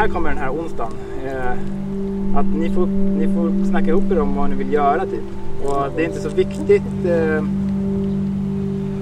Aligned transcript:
här 0.00 0.08
kommer 0.08 0.28
den 0.28 0.38
här 0.38 0.50
onsdagen. 0.50 0.92
Eh, 1.24 1.50
att 2.38 2.46
ni 2.46 2.70
får, 2.70 2.86
ni 2.86 3.34
får 3.34 3.64
snacka 3.64 3.88
ihop 3.88 4.10
er 4.10 4.20
om 4.20 4.34
vad 4.34 4.50
ni 4.50 4.56
vill 4.56 4.72
göra 4.72 5.06
typ. 5.06 5.24
Och 5.64 5.92
det 5.96 6.02
är 6.02 6.06
inte 6.06 6.20
så 6.20 6.28
viktigt. 6.28 7.04
Eh, 7.04 7.44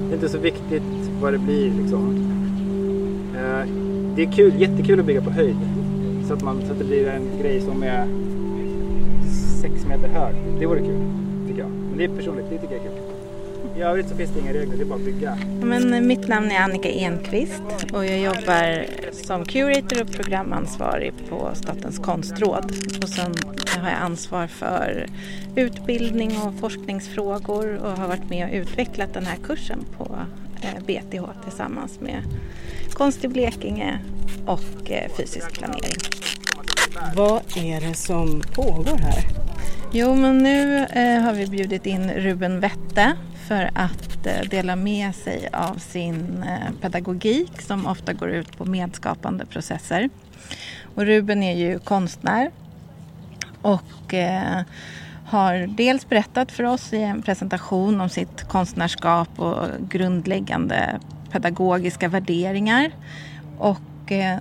det 0.06 0.10
är 0.10 0.14
inte 0.14 0.28
så 0.28 0.38
viktigt 0.38 0.82
vad 1.20 1.32
det 1.32 1.38
blir 1.38 1.72
liksom. 1.82 2.16
Eh, 3.34 3.68
det 4.16 4.22
är 4.22 4.32
kul, 4.32 4.60
jättekul 4.60 5.00
att 5.00 5.06
bygga 5.06 5.22
på 5.22 5.30
höjd. 5.30 5.56
Så 6.28 6.34
att, 6.34 6.42
man, 6.42 6.62
så 6.66 6.72
att 6.72 6.78
det 6.78 6.84
blir 6.84 7.08
en 7.08 7.38
grej 7.40 7.60
som 7.60 7.82
är 7.82 8.06
sex 9.60 9.86
meter 9.86 10.08
hög. 10.08 10.34
Det 10.60 10.66
vore 10.66 10.80
kul, 10.80 11.00
tycker 11.48 11.60
jag. 11.60 11.70
Men 11.70 11.98
det 11.98 12.04
är 12.04 12.08
personligt, 12.08 12.46
det 12.50 12.58
tycker 12.58 12.74
jag 12.74 12.84
är 12.84 12.88
kul. 12.88 13.07
I 13.78 13.82
övrigt 13.82 14.08
så 14.08 14.16
finns 14.16 14.30
det 14.30 14.40
inga 14.40 14.52
regler, 14.52 14.76
det 14.76 14.82
är 14.82 14.86
bara 14.86 14.98
att 14.98 15.04
bygga. 15.04 15.38
Men 15.60 15.94
eh, 15.94 16.00
mitt 16.00 16.28
namn 16.28 16.50
är 16.50 16.60
Annika 16.60 16.88
Enqvist 16.88 17.62
och 17.92 18.06
jag 18.06 18.18
jobbar 18.18 18.86
som 19.12 19.44
curator 19.44 20.02
och 20.02 20.12
programansvarig 20.12 21.12
på 21.28 21.50
Statens 21.54 21.98
konstråd. 21.98 22.72
Och 23.02 23.08
sen 23.08 23.34
har 23.80 23.90
jag 23.90 23.98
ansvar 23.98 24.46
för 24.46 25.06
utbildning 25.56 26.38
och 26.38 26.54
forskningsfrågor 26.60 27.76
och 27.76 27.90
har 27.90 28.08
varit 28.08 28.30
med 28.30 28.48
och 28.48 28.54
utvecklat 28.54 29.14
den 29.14 29.26
här 29.26 29.36
kursen 29.36 29.84
på 29.96 30.18
BTH 30.86 31.14
eh, 31.14 31.42
tillsammans 31.44 32.00
med 32.00 32.22
Konst 32.92 33.24
i 33.24 33.28
Blekinge 33.28 33.98
och 34.46 34.90
eh, 34.90 35.10
fysisk 35.16 35.52
planering. 35.52 35.96
Vad 37.16 37.42
är 37.56 37.80
det 37.80 37.94
som 37.94 38.40
pågår 38.54 38.98
här? 38.98 39.24
Jo, 39.92 40.14
men 40.14 40.38
nu 40.38 40.78
eh, 40.78 41.20
har 41.20 41.32
vi 41.32 41.46
bjudit 41.46 41.86
in 41.86 42.10
Ruben 42.10 42.60
Wette 42.60 43.16
för 43.48 43.70
att 43.74 44.26
eh, 44.26 44.40
dela 44.50 44.76
med 44.76 45.14
sig 45.14 45.48
av 45.52 45.74
sin 45.74 46.42
eh, 46.42 46.72
pedagogik 46.80 47.62
som 47.62 47.86
ofta 47.86 48.12
går 48.12 48.30
ut 48.30 48.58
på 48.58 48.64
medskapande 48.64 49.46
processer. 49.46 50.10
Och 50.94 51.02
Ruben 51.02 51.42
är 51.42 51.56
ju 51.56 51.78
konstnär 51.78 52.50
och 53.62 54.14
eh, 54.14 54.62
har 55.26 55.66
dels 55.66 56.08
berättat 56.08 56.52
för 56.52 56.64
oss 56.64 56.92
i 56.92 57.02
en 57.02 57.22
presentation 57.22 58.00
om 58.00 58.08
sitt 58.08 58.42
konstnärskap 58.48 59.28
och 59.38 59.66
grundläggande 59.88 61.00
pedagogiska 61.30 62.08
värderingar. 62.08 62.90
Och 63.58 63.80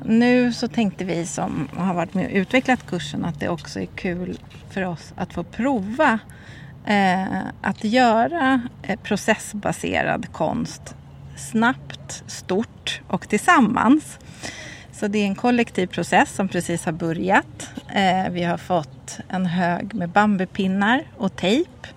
nu 0.05 0.53
så 0.53 0.67
tänkte 0.67 1.05
vi 1.05 1.25
som 1.25 1.67
har 1.77 1.93
varit 1.93 2.13
med 2.13 2.25
och 2.25 2.31
utvecklat 2.33 2.87
kursen 2.87 3.25
att 3.25 3.39
det 3.39 3.49
också 3.49 3.79
är 3.79 3.85
kul 3.85 4.39
för 4.69 4.85
oss 4.85 5.13
att 5.15 5.33
få 5.33 5.43
prova 5.43 6.13
eh, 6.13 6.36
Eh, 6.87 7.47
att 7.61 7.83
göra 7.83 8.61
eh, 8.83 8.99
processbaserad 8.99 10.31
konst 10.31 10.95
snabbt, 11.37 12.23
stort 12.27 13.01
och 13.07 13.29
tillsammans. 13.29 14.19
Så 14.91 15.07
det 15.07 15.19
är 15.19 15.25
en 15.25 15.35
kollektiv 15.35 15.87
process 15.87 16.35
som 16.35 16.47
precis 16.47 16.85
har 16.85 16.91
börjat. 16.91 17.69
Eh, 17.93 18.29
vi 18.31 18.43
har 18.43 18.57
fått 18.57 19.19
en 19.29 19.45
hög 19.45 19.93
med 19.93 20.09
bambupinnar 20.09 21.03
och 21.17 21.35
tejp 21.35 21.87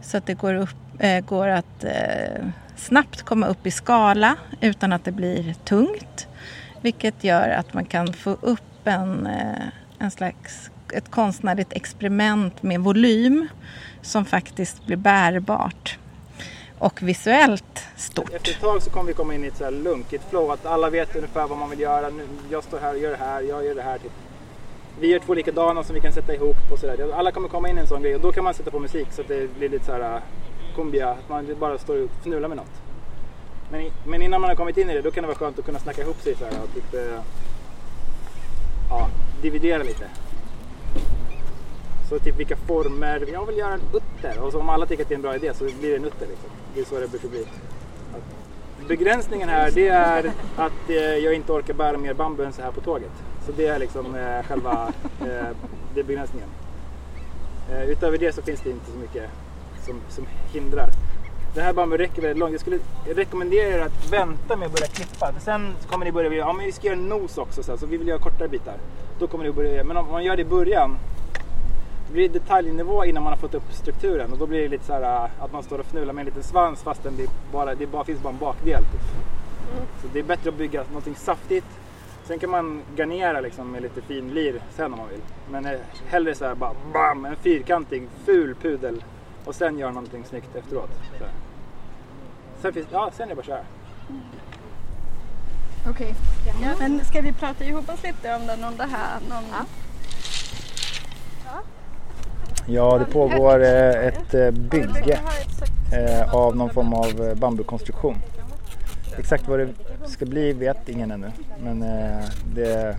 så 0.00 0.16
att 0.16 0.26
det 0.26 0.34
går, 0.34 0.54
upp, 0.54 0.76
eh, 0.98 1.24
går 1.24 1.48
att 1.48 1.84
eh, 1.84 2.46
snabbt 2.76 3.22
komma 3.22 3.46
upp 3.46 3.66
i 3.66 3.70
skala 3.70 4.36
utan 4.60 4.92
att 4.92 5.04
det 5.04 5.12
blir 5.12 5.54
tungt. 5.54 6.28
Vilket 6.80 7.24
gör 7.24 7.48
att 7.48 7.74
man 7.74 7.84
kan 7.84 8.12
få 8.12 8.30
upp 8.30 8.86
en, 8.86 9.26
eh, 9.26 9.62
en 9.98 10.10
slags, 10.10 10.70
ett 10.94 11.10
konstnärligt 11.10 11.72
experiment 11.72 12.62
med 12.62 12.80
volym 12.80 13.48
som 14.02 14.24
faktiskt 14.24 14.86
blir 14.86 14.96
bärbart 14.96 15.98
och 16.78 17.02
visuellt 17.02 17.84
stort. 17.96 18.30
Efter 18.32 18.50
ett 18.50 18.60
tag 18.60 18.82
så 18.82 18.90
kommer 18.90 19.06
vi 19.06 19.12
komma 19.12 19.34
in 19.34 19.44
i 19.44 19.46
ett 19.46 19.56
så 19.56 19.64
här 19.64 19.70
lunkigt 19.70 20.22
flow, 20.30 20.50
att 20.50 20.66
alla 20.66 20.90
vet 20.90 21.16
ungefär 21.16 21.46
vad 21.46 21.58
man 21.58 21.70
vill 21.70 21.80
göra. 21.80 22.10
Jag 22.50 22.64
står 22.64 22.78
här 22.78 22.94
och 22.94 23.00
gör 23.00 23.10
det 23.10 23.16
här, 23.16 23.42
jag 23.42 23.64
gör 23.64 23.74
det 23.74 23.82
här. 23.82 23.98
Typ. 23.98 24.12
Vi 25.00 25.06
gör 25.06 25.18
två 25.18 25.34
likadana 25.34 25.84
som 25.84 25.94
vi 25.94 26.00
kan 26.00 26.12
sätta 26.12 26.34
ihop 26.34 26.56
och 26.72 26.78
sådär. 26.78 27.12
Alla 27.14 27.32
kommer 27.32 27.48
komma 27.48 27.68
in 27.68 27.78
i 27.78 27.80
en 27.80 27.86
sån 27.86 28.02
grej 28.02 28.14
och 28.14 28.20
då 28.20 28.32
kan 28.32 28.44
man 28.44 28.54
sätta 28.54 28.70
på 28.70 28.78
musik 28.78 29.08
så 29.10 29.20
att 29.20 29.28
det 29.28 29.58
blir 29.58 29.68
lite 29.68 29.84
så 29.84 29.92
här 29.92 30.14
äh, 30.16 30.22
kumbia, 30.74 31.10
att 31.10 31.28
man 31.28 31.56
bara 31.60 31.78
står 31.78 32.04
och 32.04 32.10
fnular 32.22 32.48
med 32.48 32.56
något. 32.56 32.82
Men, 33.70 33.90
men 34.06 34.22
innan 34.22 34.40
man 34.40 34.50
har 34.50 34.56
kommit 34.56 34.78
in 34.78 34.90
i 34.90 34.94
det, 34.94 35.02
då 35.02 35.10
kan 35.10 35.22
det 35.22 35.28
vara 35.28 35.38
skönt 35.38 35.58
att 35.58 35.64
kunna 35.64 35.78
snacka 35.78 36.02
ihop 36.02 36.20
sig 36.20 36.34
så 36.34 36.44
här 36.44 36.62
och 36.62 36.74
typ, 36.74 36.94
äh, 36.94 37.20
ja, 38.90 39.08
dividera 39.42 39.82
lite. 39.82 40.04
Så 42.08 42.18
typ 42.18 42.36
vilka 42.36 42.56
former, 42.56 43.26
jag 43.32 43.46
vill 43.46 43.56
göra 43.56 43.74
en 43.74 43.80
utter 43.92 44.42
och 44.42 44.52
så 44.52 44.60
om 44.60 44.68
alla 44.68 44.86
tycker 44.86 45.02
att 45.02 45.08
det 45.08 45.14
är 45.14 45.16
en 45.16 45.22
bra 45.22 45.36
idé 45.36 45.54
så 45.54 45.64
blir 45.64 45.90
det 45.90 45.96
en 45.96 46.04
utter 46.04 46.26
liksom. 46.26 46.50
Det 46.74 46.80
är 46.80 46.84
så 46.84 47.00
det 47.00 47.08
brukar 47.08 47.28
bli. 47.28 47.46
Begränsningen 48.88 49.48
här 49.48 49.70
det 49.70 49.88
är 49.88 50.32
att 50.56 50.90
eh, 50.90 50.96
jag 50.96 51.34
inte 51.34 51.52
orkar 51.52 51.74
bära 51.74 51.98
mer 51.98 52.14
bambu 52.14 52.44
än 52.44 52.52
så 52.52 52.62
här 52.62 52.70
på 52.70 52.80
tåget. 52.80 53.12
Så 53.46 53.52
det 53.52 53.66
är 53.66 53.78
liksom 53.78 54.14
eh, 54.14 54.42
själva 54.48 54.92
eh, 55.20 55.56
det 55.94 56.00
är 56.00 56.04
begränsningen. 56.04 56.48
Eh, 57.70 57.90
utöver 57.90 58.18
det 58.18 58.34
så 58.34 58.42
finns 58.42 58.60
det 58.60 58.70
inte 58.70 58.90
så 58.90 58.98
mycket 58.98 59.30
som, 59.86 60.00
som 60.08 60.26
hindrar. 60.52 60.90
Den 61.54 61.64
här 61.64 61.72
bambun 61.72 61.98
räcker 61.98 62.22
väldigt 62.22 62.38
långt. 62.38 62.52
Jag 62.52 62.60
skulle 62.60 62.78
rekommendera 63.06 63.68
er 63.68 63.80
att 63.80 64.12
vänta 64.12 64.56
med 64.56 64.66
att 64.66 64.72
börja 64.72 64.86
klippa. 64.86 65.32
Sen 65.40 65.74
kommer 65.90 66.04
ni 66.04 66.12
börja, 66.12 66.32
ja 66.32 66.52
men 66.52 66.66
vi 66.66 66.72
ska 66.72 66.86
göra 66.86 66.96
en 66.96 67.08
nos 67.08 67.38
också 67.38 67.62
så, 67.62 67.76
så 67.76 67.86
vi 67.86 67.96
vill 67.96 68.08
göra 68.08 68.18
kortare 68.18 68.48
bitar. 68.48 68.76
Då 69.18 69.26
kommer 69.26 69.44
ni 69.44 69.52
börja, 69.52 69.84
men 69.84 69.96
om 69.96 70.10
man 70.10 70.24
gör 70.24 70.36
det 70.36 70.42
i 70.42 70.44
början 70.44 70.96
det 72.06 72.12
blir 72.12 72.28
detaljnivå 72.28 73.04
innan 73.04 73.22
man 73.22 73.32
har 73.32 73.38
fått 73.40 73.54
upp 73.54 73.72
strukturen 73.72 74.32
och 74.32 74.38
då 74.38 74.46
blir 74.46 74.62
det 74.62 74.68
lite 74.68 74.84
så 74.84 74.92
här 74.92 75.30
att 75.38 75.52
man 75.52 75.62
står 75.62 75.78
och 75.78 75.86
fnular 75.86 76.12
med 76.12 76.22
en 76.22 76.26
liten 76.26 76.42
svans 76.42 76.82
fastän 76.82 77.16
det 77.16 77.30
bara, 77.52 77.74
det 77.74 77.86
bara 77.86 78.04
finns 78.04 78.20
bara 78.20 78.32
en 78.32 78.38
bakdel. 78.38 78.82
Typ. 78.82 79.00
Mm. 79.72 79.86
Så 80.02 80.08
det 80.12 80.18
är 80.18 80.22
bättre 80.22 80.50
att 80.50 80.56
bygga 80.56 80.84
någonting 80.84 81.14
saftigt. 81.14 81.66
Sen 82.24 82.38
kan 82.38 82.50
man 82.50 82.82
garnera 82.96 83.40
liksom 83.40 83.70
med 83.70 83.82
lite 83.82 84.02
fin 84.02 84.30
lir 84.34 84.60
sen 84.76 84.92
om 84.92 84.98
man 84.98 85.08
vill. 85.08 85.20
Men 85.50 85.66
eh, 85.66 85.80
hellre 86.06 86.34
så 86.34 86.44
här 86.44 86.54
bara 86.54 86.72
bam, 86.92 87.24
en 87.24 87.36
fyrkantig 87.36 88.08
ful 88.24 88.54
pudel 88.54 89.04
och 89.44 89.54
sen 89.54 89.78
göra 89.78 89.92
någonting 89.92 90.24
snyggt 90.24 90.56
efteråt. 90.56 90.90
Så. 91.18 91.24
Sen, 92.62 92.72
finns, 92.72 92.86
ja, 92.92 93.10
sen 93.14 93.24
är 93.24 93.28
det 93.28 93.34
bara 93.34 93.40
att 93.40 93.46
köra. 93.46 93.64
Mm. 94.08 94.22
Okej, 95.90 96.14
okay. 96.40 96.62
ja, 96.62 96.74
men 96.78 97.04
ska 97.04 97.20
vi 97.20 97.32
prata 97.32 97.64
ihop 97.64 97.88
oss 97.88 98.02
lite 98.02 98.34
om, 98.34 98.46
den, 98.46 98.64
om 98.64 98.76
det 98.76 98.84
här? 98.86 99.20
Någon... 99.28 99.44
Ja. 99.52 99.64
Ja, 102.66 102.98
det 102.98 103.04
pågår 103.04 103.62
eh, 103.62 104.06
ett 104.06 104.34
eh, 104.34 104.50
bygge 104.50 105.20
eh, 105.92 106.34
av 106.34 106.56
någon 106.56 106.70
form 106.70 106.92
av 106.92 107.36
bambukonstruktion. 107.36 108.16
Exakt 109.18 109.48
vad 109.48 109.58
det 109.58 109.68
ska 110.06 110.26
bli 110.26 110.52
vet 110.52 110.88
ingen 110.88 111.10
ännu, 111.10 111.32
men 111.62 111.80
det, 112.54 112.96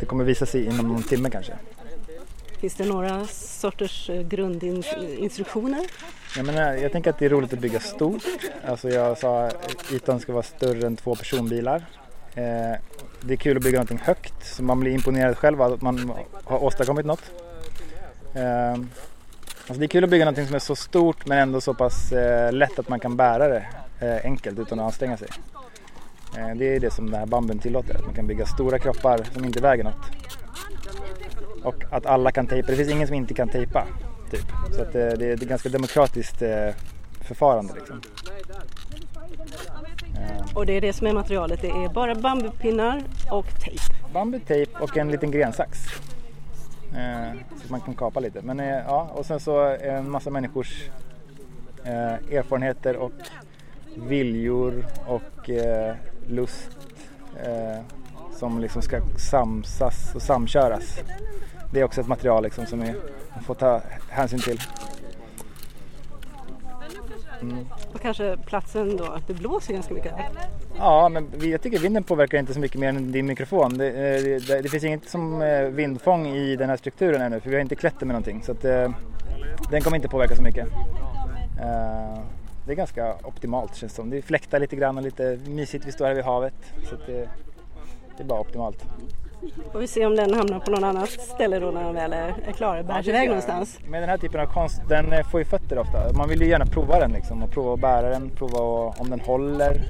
det 0.00 0.06
kommer 0.06 0.24
visa 0.24 0.46
sig 0.46 0.64
inom 0.64 0.88
någon 0.88 1.02
timme 1.02 1.30
kanske. 1.30 1.52
Finns 2.60 2.74
det 2.74 2.84
några 2.84 3.26
sorters 3.26 4.10
grundinstruktioner? 4.28 5.86
Jag, 6.36 6.46
menar, 6.46 6.72
jag 6.72 6.92
tänker 6.92 7.10
att 7.10 7.18
det 7.18 7.24
är 7.24 7.30
roligt 7.30 7.52
att 7.52 7.58
bygga 7.58 7.80
stort. 7.80 8.22
Alltså 8.66 8.88
jag 8.88 9.18
sa 9.18 9.44
att 9.44 9.92
ytan 9.92 10.20
ska 10.20 10.32
vara 10.32 10.42
större 10.42 10.86
än 10.86 10.96
två 10.96 11.14
personbilar. 11.14 11.84
Det 13.20 13.32
är 13.34 13.36
kul 13.36 13.56
att 13.56 13.62
bygga 13.62 13.78
någonting 13.78 14.00
högt 14.04 14.46
så 14.46 14.62
man 14.62 14.80
blir 14.80 14.92
imponerad 14.92 15.36
själv 15.38 15.62
att 15.62 15.82
man 15.82 16.12
har 16.44 16.64
åstadkommit 16.64 17.06
något. 17.06 17.22
Eh, 18.34 18.72
alltså 18.72 19.74
det 19.78 19.84
är 19.84 19.88
kul 19.88 20.04
att 20.04 20.10
bygga 20.10 20.24
någonting 20.24 20.46
som 20.46 20.54
är 20.54 20.58
så 20.58 20.76
stort 20.76 21.26
men 21.26 21.38
ändå 21.38 21.60
så 21.60 21.74
pass 21.74 22.12
eh, 22.12 22.52
lätt 22.52 22.78
att 22.78 22.88
man 22.88 23.00
kan 23.00 23.16
bära 23.16 23.48
det 23.48 23.66
eh, 24.00 24.24
enkelt 24.24 24.58
utan 24.58 24.80
att 24.80 24.86
anstränga 24.86 25.16
sig. 25.16 25.28
Eh, 26.38 26.56
det 26.56 26.76
är 26.76 26.80
det 26.80 26.90
som 26.90 27.10
den 27.10 27.20
här 27.20 27.26
bambun 27.26 27.58
tillåter, 27.58 27.94
att 27.94 28.04
man 28.04 28.14
kan 28.14 28.26
bygga 28.26 28.46
stora 28.46 28.78
kroppar 28.78 29.20
som 29.34 29.44
inte 29.44 29.60
väger 29.60 29.84
något. 29.84 30.06
Och 31.62 31.84
att 31.90 32.06
alla 32.06 32.32
kan 32.32 32.46
tejpa, 32.46 32.70
det 32.70 32.76
finns 32.76 32.90
ingen 32.90 33.06
som 33.06 33.16
inte 33.16 33.34
kan 33.34 33.48
tejpa. 33.48 33.86
Typ. 34.30 34.46
Så 34.76 34.82
att, 34.82 34.92
det 34.92 35.22
är 35.22 35.34
ett 35.34 35.40
ganska 35.40 35.68
demokratiskt 35.68 36.38
förfarande. 37.20 37.74
Liksom. 37.74 38.00
Och 40.54 40.66
det 40.66 40.72
är 40.72 40.80
det 40.80 40.92
som 40.92 41.06
är 41.06 41.12
materialet, 41.12 41.62
det 41.62 41.68
är 41.68 41.88
bara 41.88 42.14
bambupinnar 42.14 43.02
och 43.30 43.46
tejp? 43.64 43.82
Bambutejp 44.12 44.72
och 44.80 44.96
en 44.96 45.10
liten 45.10 45.30
grensax. 45.30 45.78
Eh, 46.94 47.38
så 47.62 47.72
man 47.72 47.80
kan 47.80 47.94
kapa 47.94 48.20
lite. 48.20 48.42
Men 48.42 48.60
eh, 48.60 48.78
ja, 48.86 49.10
och 49.14 49.26
sen 49.26 49.40
så 49.40 49.60
en 49.64 50.10
massa 50.10 50.30
människors 50.30 50.90
eh, 51.84 52.36
erfarenheter 52.38 52.96
och 52.96 53.12
viljor 53.96 54.84
och 55.06 55.50
eh, 55.50 55.94
lust 56.28 56.70
eh, 57.44 57.80
som 58.32 58.60
liksom 58.60 58.82
ska 58.82 59.00
samsas 59.18 60.14
och 60.14 60.22
samköras. 60.22 60.98
Det 61.72 61.80
är 61.80 61.84
också 61.84 62.00
ett 62.00 62.08
material 62.08 62.42
liksom 62.42 62.66
som 62.66 62.78
man 62.78 63.42
får 63.42 63.54
ta 63.54 63.80
hänsyn 64.08 64.38
till. 64.38 64.60
Mm. 67.42 67.66
Och 67.94 68.00
kanske 68.00 68.36
platsen 68.46 68.96
då, 68.96 69.18
det 69.26 69.34
blåser 69.34 69.74
ganska 69.74 69.94
mycket 69.94 70.12
här? 70.12 70.28
Ja, 70.78 71.08
men 71.08 71.30
jag 71.40 71.62
tycker 71.62 71.78
vinden 71.78 72.04
påverkar 72.04 72.38
inte 72.38 72.54
så 72.54 72.60
mycket 72.60 72.80
mer 72.80 72.88
än 72.88 73.12
din 73.12 73.26
mikrofon. 73.26 73.78
Det, 73.78 73.86
eh, 73.86 74.40
det, 74.46 74.62
det 74.62 74.68
finns 74.68 74.84
inget 74.84 75.08
som 75.08 75.42
eh, 75.42 75.62
vindfång 75.62 76.26
i 76.26 76.56
den 76.56 76.68
här 76.68 76.76
strukturen 76.76 77.22
ännu 77.22 77.40
för 77.40 77.50
vi 77.50 77.56
har 77.56 77.60
inte 77.60 77.74
klätt 77.74 77.94
det 78.00 78.06
med 78.06 78.12
någonting. 78.12 78.42
Så 78.42 78.52
att, 78.52 78.64
eh, 78.64 78.90
den 79.70 79.80
kommer 79.80 79.96
inte 79.96 80.08
påverka 80.08 80.36
så 80.36 80.42
mycket. 80.42 80.66
Det 82.66 82.72
är 82.72 82.76
ganska 82.76 83.14
optimalt 83.22 83.76
känns 83.76 83.92
det 83.92 83.96
som. 83.96 84.10
Det 84.10 84.22
fläktar 84.22 84.60
lite 84.60 84.76
grann 84.76 84.96
och 84.96 85.02
lite 85.02 85.38
mysigt. 85.46 85.86
Vi 85.86 85.92
står 85.92 86.06
här 86.06 86.14
vid 86.14 86.24
havet. 86.24 86.54
Så 86.90 86.96
det, 87.06 87.28
det 88.16 88.22
är 88.22 88.24
bara 88.24 88.40
optimalt. 88.40 88.84
Får 89.72 89.78
vi 89.78 89.86
se 89.86 90.06
om 90.06 90.16
den 90.16 90.34
hamnar 90.34 90.60
på 90.60 90.70
någon 90.70 90.84
annat 90.84 91.10
ställe 91.10 91.58
då 91.58 91.70
när 91.70 91.84
den 91.84 91.94
väl 91.94 92.12
är, 92.12 92.34
är 92.46 92.52
klar, 92.52 92.76
Ja, 92.76 92.82
bärs 92.82 93.08
iväg 93.08 93.28
någonstans. 93.28 93.78
Med 93.88 94.02
den 94.02 94.08
här 94.08 94.18
typen 94.18 94.40
av 94.40 94.46
konst, 94.46 94.82
den 94.88 95.12
eh, 95.12 95.22
får 95.22 95.40
ju 95.40 95.44
fötter 95.44 95.78
ofta. 95.78 96.12
Man 96.12 96.28
vill 96.28 96.42
ju 96.42 96.48
gärna 96.48 96.66
prova 96.66 96.98
den 96.98 97.12
liksom 97.12 97.42
och 97.42 97.50
prova 97.50 97.74
att 97.74 97.80
bära 97.80 98.10
den, 98.10 98.30
prova 98.30 98.60
om 98.98 99.10
den 99.10 99.20
håller, 99.20 99.82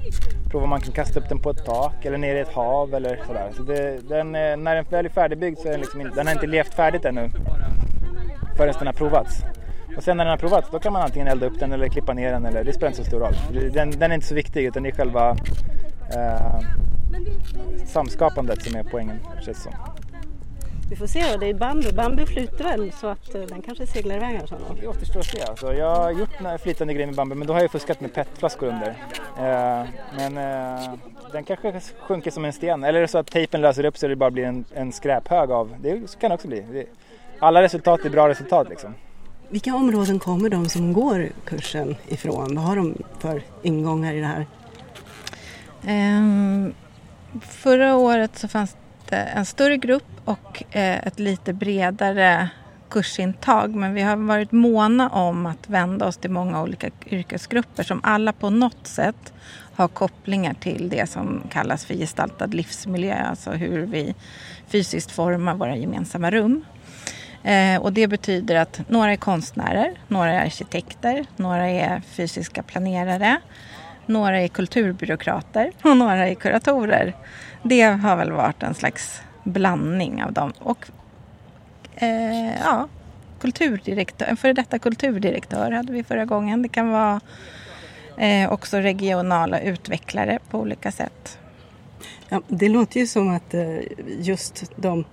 prova 0.51 0.65
om 0.65 0.71
man 0.71 0.81
kan 0.81 0.93
kasta 0.93 1.21
upp 1.21 1.29
den 1.29 1.39
på 1.39 1.51
ett 1.51 1.65
tak 1.65 2.05
eller 2.05 2.19
ner 2.19 2.37
i 2.37 2.41
ett 2.41 2.53
hav 2.53 2.95
eller 2.95 3.21
sådär. 3.27 3.51
Så 3.57 3.63
det, 3.63 4.09
den, 4.09 4.35
eh, 4.35 4.57
när 4.57 4.75
den 4.75 4.85
väl 4.91 5.05
är 5.05 5.11
färdigbyggd 5.11 5.59
så 5.59 5.69
är 5.69 5.73
den 5.73 5.81
liksom 5.81 6.01
inte, 6.01 6.17
den 6.17 6.27
har 6.27 6.35
inte 6.35 6.47
levt 6.47 6.75
färdigt 6.75 7.05
ännu 7.05 7.31
förrän 8.57 8.75
den 8.79 8.87
har 8.87 8.95
provats. 8.95 9.43
Och 9.97 10.03
sen 10.03 10.17
när 10.17 10.25
den 10.25 10.31
har 10.31 10.39
provats 10.39 10.69
då 10.71 10.79
kan 10.79 10.93
man 10.93 11.03
antingen 11.03 11.29
elda 11.29 11.47
upp 11.47 11.59
den 11.59 11.73
eller 11.73 11.89
klippa 11.89 12.13
ner 12.13 12.33
den 12.33 12.47
eller 12.47 12.65
det 12.65 12.73
spelar 12.73 12.89
inte 12.89 13.03
så 13.03 13.09
stor 13.09 13.21
roll. 13.21 13.35
Den, 13.73 13.91
den 13.91 14.11
är 14.11 14.15
inte 14.15 14.27
så 14.27 14.35
viktig 14.35 14.65
utan 14.65 14.83
det 14.83 14.89
är 14.89 14.93
själva 14.93 15.37
eh, 16.15 16.61
samskapandet 17.87 18.63
som 18.63 18.77
är 18.77 18.83
poängen 18.83 19.19
känns 19.45 19.63
som. 19.63 19.73
Vi 20.91 20.97
får 20.97 21.07
se 21.07 21.37
det 21.37 21.47
är 21.47 21.55
bambu. 21.55 21.93
Bambu 21.93 22.27
flyter 22.27 22.65
väl 22.65 22.93
så 22.93 23.07
att 23.07 23.35
eh, 23.35 23.41
den 23.41 23.63
kanske 23.63 23.87
seglar 23.87 24.17
iväg 24.17 24.37
här 24.37 24.47
sen. 24.47 24.59
Det 24.81 24.87
återstår 24.87 25.21
att 25.21 25.27
se. 25.27 25.43
Alltså, 25.43 25.75
jag 25.75 25.97
har 25.97 26.11
gjort 26.11 26.41
några 26.41 26.59
flytande 26.59 26.95
grejer 26.95 27.07
med 27.07 27.17
bambu 27.17 27.35
men 27.35 27.47
då 27.47 27.53
har 27.55 27.61
jag 27.61 27.71
fuskat 27.71 28.01
med 28.01 28.15
petflaskor 28.15 28.67
under. 28.67 28.89
Eh, 29.39 29.89
men 30.17 30.39
eh, 30.39 30.95
den 31.33 31.45
kanske 31.45 31.81
sjunker 32.01 32.31
som 32.31 32.45
en 32.45 32.53
sten. 32.53 32.85
Eller 32.85 32.99
är 32.99 33.03
det 33.03 33.09
så 33.09 33.19
att 33.19 33.27
tejpen 33.27 33.61
löser 33.61 33.85
upp 33.85 33.99
så 33.99 34.09
det 34.09 34.17
bara 34.17 34.31
blir 34.31 34.45
en, 34.45 34.65
en 34.75 34.93
skräphög 34.93 35.51
av. 35.51 35.75
Det 35.81 36.21
kan 36.21 36.31
det 36.31 36.35
också 36.35 36.49
bli. 36.49 36.61
Det, 36.73 36.87
alla 37.39 37.63
resultat 37.63 38.05
är 38.05 38.11
bra 38.11 38.29
resultat 38.29 38.69
liksom. 38.69 38.95
Vilka 39.49 39.75
områden 39.75 40.19
kommer 40.19 40.49
de 40.49 40.69
som 40.69 40.93
går 40.93 41.29
kursen 41.45 41.97
ifrån? 42.09 42.57
Vad 42.57 42.65
har 42.65 42.77
de 42.77 43.03
för 43.19 43.43
ingångar 43.63 44.15
i 44.15 44.21
det 44.21 44.27
här? 44.27 44.47
Ehm, 45.87 46.75
förra 47.41 47.97
året 47.97 48.39
så 48.39 48.49
fanns 48.49 48.77
det 49.09 49.17
en 49.17 49.45
större 49.45 49.77
grupp 49.77 50.21
och 50.25 50.63
eh, 50.71 51.07
ett 51.07 51.19
lite 51.19 51.53
bredare 51.53 52.49
kursintag 52.91 53.75
men 53.75 53.95
vi 53.95 54.03
har 54.03 54.17
varit 54.17 54.53
måna 54.53 55.09
om 55.09 55.47
att 55.47 55.69
vända 55.69 56.07
oss 56.07 56.17
till 56.17 56.31
många 56.31 56.63
olika 56.63 56.91
yrkesgrupper 57.07 57.83
som 57.83 58.01
alla 58.03 58.33
på 58.33 58.51
något 58.51 58.87
sätt 58.87 59.33
har 59.75 59.89
kopplingar 59.89 60.55
till 60.55 60.89
det 60.89 61.11
som 61.11 61.43
kallas 61.51 61.85
för 61.85 61.95
gestaltad 61.95 62.47
livsmiljö, 62.47 63.15
alltså 63.15 63.51
hur 63.51 63.87
vi 63.87 64.15
fysiskt 64.69 65.11
formar 65.11 65.55
våra 65.55 65.77
gemensamma 65.77 66.31
rum. 66.31 66.65
Eh, 67.43 67.81
och 67.83 67.93
det 67.93 68.07
betyder 68.07 68.57
att 68.57 68.81
några 68.89 69.13
är 69.13 69.17
konstnärer, 69.17 69.95
några 70.09 70.33
är 70.33 70.45
arkitekter, 70.45 71.27
några 71.37 71.69
är 71.69 72.01
fysiska 72.01 72.63
planerare, 72.63 73.41
några 74.11 74.41
är 74.41 74.49
kulturbyråkrater 74.49 75.73
och 75.83 75.97
några 75.97 76.29
är 76.29 76.35
kuratorer. 76.35 77.15
Det 77.63 77.83
har 77.83 78.17
väl 78.17 78.33
varit 78.33 78.63
en 78.63 78.75
slags 78.75 79.23
blandning 79.45 80.25
av 80.25 80.33
dem. 80.33 80.53
Och 80.59 80.91
eh, 81.95 82.61
ja, 82.65 82.89
kulturdirektör, 83.41 84.27
en 84.27 84.37
före 84.37 84.53
detta 84.53 84.79
kulturdirektör 84.79 85.71
hade 85.71 85.93
vi 85.93 86.05
förra 86.05 86.25
gången. 86.25 86.63
Det 86.63 86.69
kan 86.69 86.91
vara 86.91 87.21
eh, 88.17 88.53
också 88.53 88.77
regionala 88.77 89.61
utvecklare 89.61 90.39
på 90.51 90.59
olika 90.59 90.93
sätt. 90.93 91.39
Ja, 92.29 92.43
det 92.49 92.69
låter 92.69 93.01
ju 93.01 93.07
som 93.07 93.37
att 93.37 93.55
eh, 93.55 93.79
just 94.19 94.73
de, 94.77 95.05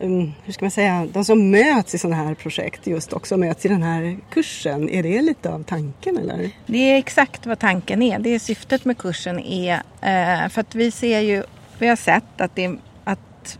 Um, 0.00 0.34
hur 0.44 0.52
ska 0.52 0.64
man 0.64 0.70
säga, 0.70 1.06
de 1.12 1.24
som 1.24 1.50
möts 1.50 1.94
i 1.94 1.98
sådana 1.98 2.16
här 2.16 2.34
projekt 2.34 2.86
just 2.86 3.12
också 3.12 3.36
möts 3.36 3.66
i 3.66 3.68
den 3.68 3.82
här 3.82 4.18
kursen. 4.30 4.88
Är 4.88 5.02
det 5.02 5.22
lite 5.22 5.50
av 5.50 5.62
tanken 5.62 6.16
eller? 6.16 6.50
Det 6.66 6.78
är 6.78 6.98
exakt 6.98 7.46
vad 7.46 7.58
tanken 7.58 8.02
är. 8.02 8.18
Det 8.18 8.30
är 8.30 8.38
syftet 8.38 8.84
med 8.84 8.98
kursen 8.98 9.38
är 9.38 9.74
eh, 10.00 10.48
för 10.48 10.60
att 10.60 10.74
vi 10.74 10.90
ser 10.90 11.20
ju, 11.20 11.42
vi 11.78 11.88
har 11.88 11.96
sett 11.96 12.40
att 12.40 12.54
det 12.54 12.76
att 13.04 13.58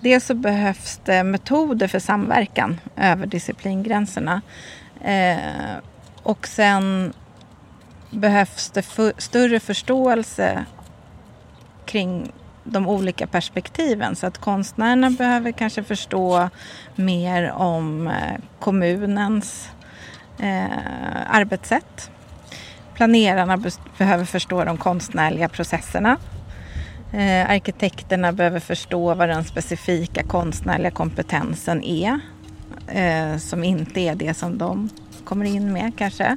dels 0.00 0.26
så 0.26 0.34
behövs 0.34 1.00
det 1.04 1.24
metoder 1.24 1.88
för 1.88 1.98
samverkan 1.98 2.80
över 2.96 3.26
disciplingränserna. 3.26 4.42
Eh, 5.04 5.76
och 6.22 6.46
sen 6.46 7.12
behövs 8.10 8.70
det 8.70 8.82
för, 8.82 9.12
större 9.18 9.60
förståelse 9.60 10.64
kring 11.84 12.32
de 12.64 12.88
olika 12.88 13.26
perspektiven. 13.26 14.16
Så 14.16 14.26
att 14.26 14.38
konstnärerna 14.38 15.10
behöver 15.10 15.52
kanske 15.52 15.82
förstå 15.82 16.50
mer 16.94 17.50
om 17.52 18.06
eh, 18.06 18.40
kommunens 18.58 19.68
eh, 20.38 21.30
arbetssätt. 21.30 22.10
Planerarna 22.94 23.56
be 23.56 23.70
behöver 23.98 24.24
förstå 24.24 24.64
de 24.64 24.76
konstnärliga 24.76 25.48
processerna. 25.48 26.16
Eh, 27.12 27.50
arkitekterna 27.50 28.32
behöver 28.32 28.60
förstå 28.60 29.14
vad 29.14 29.28
den 29.28 29.44
specifika 29.44 30.22
konstnärliga 30.22 30.90
kompetensen 30.90 31.84
är. 31.84 32.20
Eh, 32.88 33.36
som 33.38 33.64
inte 33.64 34.00
är 34.00 34.14
det 34.14 34.34
som 34.34 34.58
de 34.58 34.88
kommer 35.24 35.44
in 35.44 35.72
med 35.72 35.92
kanske. 35.96 36.36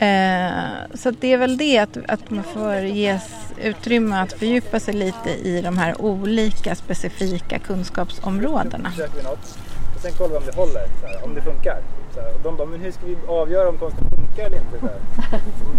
Eh, 0.00 0.94
så 0.94 1.10
det 1.10 1.32
är 1.32 1.38
väl 1.38 1.56
det 1.56 1.78
att, 1.78 1.98
att 2.08 2.30
man 2.30 2.44
får 2.44 2.74
ges 2.76 3.52
utrymme 3.62 4.16
att 4.16 4.32
fördjupa 4.32 4.80
sig 4.80 4.94
lite 4.94 5.30
i 5.30 5.60
de 5.62 5.78
här 5.78 6.02
olika 6.02 6.74
specifika 6.74 7.58
kunskapsområdena. 7.58 8.92
Söker 8.92 9.16
vi 9.16 9.22
något 9.22 9.58
och 9.94 10.00
sen 10.00 10.12
kollar 10.12 10.30
vi 10.30 10.36
om 10.36 10.46
det 10.46 10.56
håller, 10.56 10.86
här, 11.02 11.24
om 11.24 11.34
det 11.34 11.42
funkar. 11.42 11.78
Här, 12.16 12.34
och 12.34 12.40
de 12.42 12.56
bara, 12.56 12.66
men 12.66 12.80
hur 12.80 12.92
ska 12.92 13.06
vi 13.06 13.16
avgöra 13.28 13.68
om 13.68 13.78
konsten 13.78 14.04
funkar 14.10 14.46
eller 14.46 14.56
inte? 14.56 14.78
Så 14.80 14.86
här. 14.86 15.00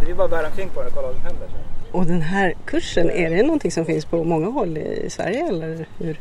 Det 0.06 0.12
är 0.12 0.16
bara 0.16 0.26
att 0.26 0.32
bära 0.32 0.48
omkring 0.48 0.70
på 0.70 0.80
den 0.80 0.88
och 0.88 0.94
kolla 0.94 1.08
vad 1.08 1.16
som 1.16 1.26
händer. 1.26 1.50
Och 1.92 2.06
den 2.06 2.22
här 2.22 2.54
kursen, 2.66 3.10
är 3.10 3.30
det 3.30 3.44
någonting 3.44 3.72
som 3.72 3.86
finns 3.86 4.06
på 4.06 4.24
många 4.24 4.48
håll 4.48 4.78
i 4.78 5.10
Sverige 5.10 5.48
eller 5.48 5.86
hur? 5.98 6.20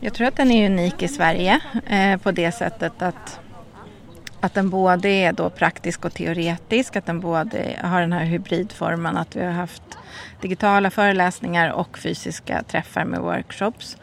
Jag 0.00 0.14
tror 0.14 0.26
att 0.26 0.36
den 0.36 0.50
är 0.50 0.70
unik 0.70 1.02
i 1.02 1.08
Sverige 1.08 1.60
eh, 1.86 2.16
på 2.16 2.30
det 2.30 2.52
sättet 2.52 3.02
att, 3.02 3.40
att 4.44 4.54
den 4.54 4.70
både 4.70 5.08
är 5.08 5.32
då 5.32 5.50
praktisk 5.50 6.04
och 6.04 6.14
teoretisk, 6.14 6.96
att 6.96 7.06
den 7.06 7.20
både 7.20 7.80
har 7.82 8.00
den 8.00 8.12
här 8.12 8.24
hybridformen, 8.24 9.16
att 9.16 9.36
vi 9.36 9.44
har 9.44 9.52
haft 9.52 9.82
digitala 10.40 10.90
föreläsningar 10.90 11.72
och 11.72 11.98
fysiska 11.98 12.62
träffar 12.62 13.04
med 13.04 13.20
workshops. 13.20 13.96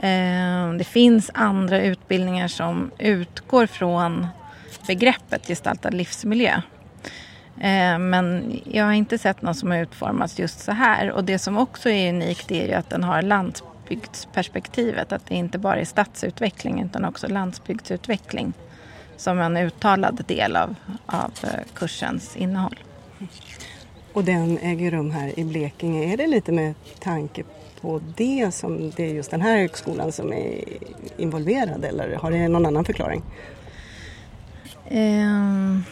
Eh, 0.00 0.72
det 0.78 0.84
finns 0.84 1.30
andra 1.34 1.80
utbildningar 1.80 2.48
som 2.48 2.90
utgår 2.98 3.66
från 3.66 4.26
begreppet 4.86 5.46
gestaltad 5.46 5.90
livsmiljö. 5.90 6.62
Eh, 7.60 7.98
men 7.98 8.60
jag 8.64 8.84
har 8.84 8.92
inte 8.92 9.18
sett 9.18 9.42
någon 9.42 9.54
som 9.54 9.70
har 9.70 9.78
utformats 9.78 10.38
just 10.38 10.60
så 10.60 10.72
här. 10.72 11.10
Och 11.10 11.24
det 11.24 11.38
som 11.38 11.58
också 11.58 11.90
är 11.90 12.08
unikt 12.08 12.50
är 12.50 12.66
ju 12.66 12.72
att 12.72 12.90
den 12.90 13.04
har 13.04 13.22
landsbygdsperspektivet. 13.22 15.12
Att 15.12 15.26
det 15.26 15.34
inte 15.34 15.58
bara 15.58 15.76
är 15.76 15.84
stadsutveckling 15.84 16.82
utan 16.82 17.04
också 17.04 17.28
landsbygdsutveckling 17.28 18.52
som 19.16 19.38
en 19.38 19.56
uttalad 19.56 20.24
del 20.26 20.56
av, 20.56 20.74
av 21.06 21.30
eh, 21.42 21.50
kursens 21.74 22.36
innehåll. 22.36 22.78
Och 24.12 24.24
den 24.24 24.58
äger 24.58 24.90
rum 24.90 25.10
här 25.10 25.38
i 25.38 25.44
Blekinge. 25.44 26.12
Är 26.12 26.16
det 26.16 26.26
lite 26.26 26.52
med 26.52 26.74
tanke 26.98 27.42
på 27.80 28.00
det 28.16 28.54
som 28.54 28.90
det 28.96 29.04
är 29.10 29.14
just 29.14 29.30
den 29.30 29.40
här 29.40 29.56
högskolan 29.56 30.12
som 30.12 30.32
är 30.32 30.64
involverad 31.16 31.84
eller 31.84 32.16
har 32.16 32.30
det 32.30 32.48
någon 32.48 32.66
annan 32.66 32.84
förklaring? 32.84 33.22
Ehm, 34.88 35.84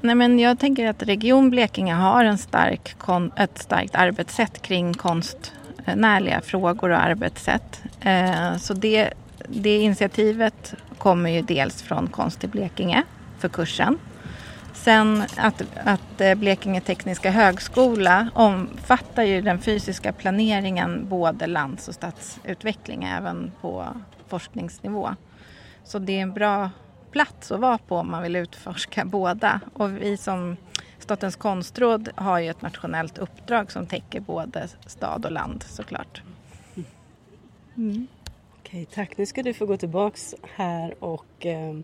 nej 0.00 0.14
men 0.14 0.38
jag 0.38 0.58
tänker 0.58 0.86
att 0.86 1.02
Region 1.02 1.50
Blekinge 1.50 1.94
har 1.94 2.24
en 2.24 2.38
stark 2.38 2.94
kon- 2.98 3.32
ett 3.36 3.58
starkt 3.58 3.94
arbetssätt 3.94 4.62
kring 4.62 4.94
konstnärliga 4.94 6.40
frågor 6.40 6.90
och 6.90 7.02
arbetssätt. 7.04 7.82
Eh, 8.00 8.56
så 8.56 8.74
det, 8.74 9.10
det 9.48 9.78
initiativet 9.78 10.74
kommer 11.04 11.30
ju 11.30 11.42
dels 11.42 11.82
från 11.82 12.06
Konst 12.06 12.44
i 12.44 12.46
Blekinge 12.46 13.02
för 13.38 13.48
kursen. 13.48 13.98
Sen 14.72 15.22
att, 15.36 15.62
att 15.84 16.20
eh, 16.20 16.34
Blekinge 16.34 16.80
Tekniska 16.80 17.30
Högskola 17.30 18.28
omfattar 18.34 19.22
ju 19.22 19.40
den 19.40 19.58
fysiska 19.58 20.12
planeringen 20.12 21.08
både 21.08 21.46
lands 21.46 21.88
och 21.88 21.94
stadsutveckling 21.94 23.04
även 23.04 23.52
på 23.60 23.86
forskningsnivå. 24.28 25.14
Så 25.84 25.98
det 25.98 26.12
är 26.12 26.22
en 26.22 26.32
bra 26.32 26.70
plats 27.10 27.52
att 27.52 27.60
vara 27.60 27.78
på 27.78 27.96
om 27.96 28.10
man 28.10 28.22
vill 28.22 28.36
utforska 28.36 29.04
båda. 29.04 29.60
Och 29.74 29.96
vi 29.96 30.16
som 30.16 30.56
Statens 30.98 31.36
konstråd 31.36 32.08
har 32.14 32.38
ju 32.38 32.50
ett 32.50 32.62
nationellt 32.62 33.18
uppdrag 33.18 33.72
som 33.72 33.86
täcker 33.86 34.20
både 34.20 34.68
stad 34.86 35.24
och 35.24 35.32
land 35.32 35.64
såklart. 35.68 36.22
Mm. 37.76 38.06
Okej, 38.74 38.86
tack. 38.94 39.16
Nu 39.18 39.26
ska 39.26 39.42
du 39.42 39.54
få 39.54 39.66
gå 39.66 39.76
tillbaks 39.76 40.34
här 40.54 40.94
och 41.04 41.46
eh, 41.46 41.78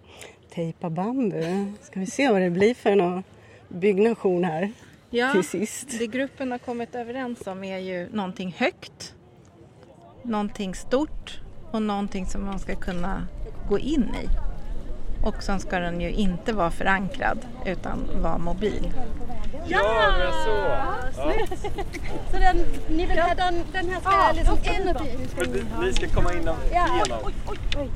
tejpa 0.54 0.90
bambu. 0.90 1.72
Ska 1.80 2.00
vi 2.00 2.06
se 2.06 2.30
vad 2.30 2.40
det 2.40 2.50
blir 2.50 2.74
för 2.74 2.96
någon 2.96 3.22
byggnation 3.68 4.44
här 4.44 4.72
Ja, 5.10 5.32
till 5.32 5.44
sist. 5.44 5.98
det 5.98 6.06
gruppen 6.06 6.50
har 6.50 6.58
kommit 6.58 6.94
överens 6.94 7.46
om 7.46 7.64
är 7.64 7.78
ju 7.78 8.08
någonting 8.12 8.54
högt, 8.58 9.14
någonting 10.22 10.74
stort 10.74 11.40
och 11.72 11.82
någonting 11.82 12.26
som 12.26 12.44
man 12.44 12.58
ska 12.58 12.76
kunna 12.76 13.26
gå 13.68 13.78
in 13.78 14.02
i. 14.02 14.49
Och 15.22 15.42
sen 15.42 15.60
ska 15.60 15.78
den 15.78 16.00
ju 16.00 16.10
inte 16.10 16.52
vara 16.52 16.70
förankrad 16.70 17.38
utan 17.66 18.08
vara 18.22 18.38
mobil. 18.38 18.92
Ja, 19.66 20.12
men 20.18 20.32
så! 20.44 20.50
Ja. 21.16 21.56
Så 22.32 22.38
den, 22.38 22.64
ni 22.88 23.06
vill 23.06 23.18
ha 23.18 23.34
den, 23.34 23.54
den 23.72 23.88
här 23.88 24.00
ska 24.00 24.10
Ja, 24.10 24.32
liksom 24.34 24.58
inuti? 24.82 25.28
Men 25.36 25.66
vi, 25.80 25.92
ska 25.92 26.08
komma 26.08 26.32
in 26.32 26.48
Ja, 26.72 26.86
igenom. 26.86 27.32
Jag 27.76 27.88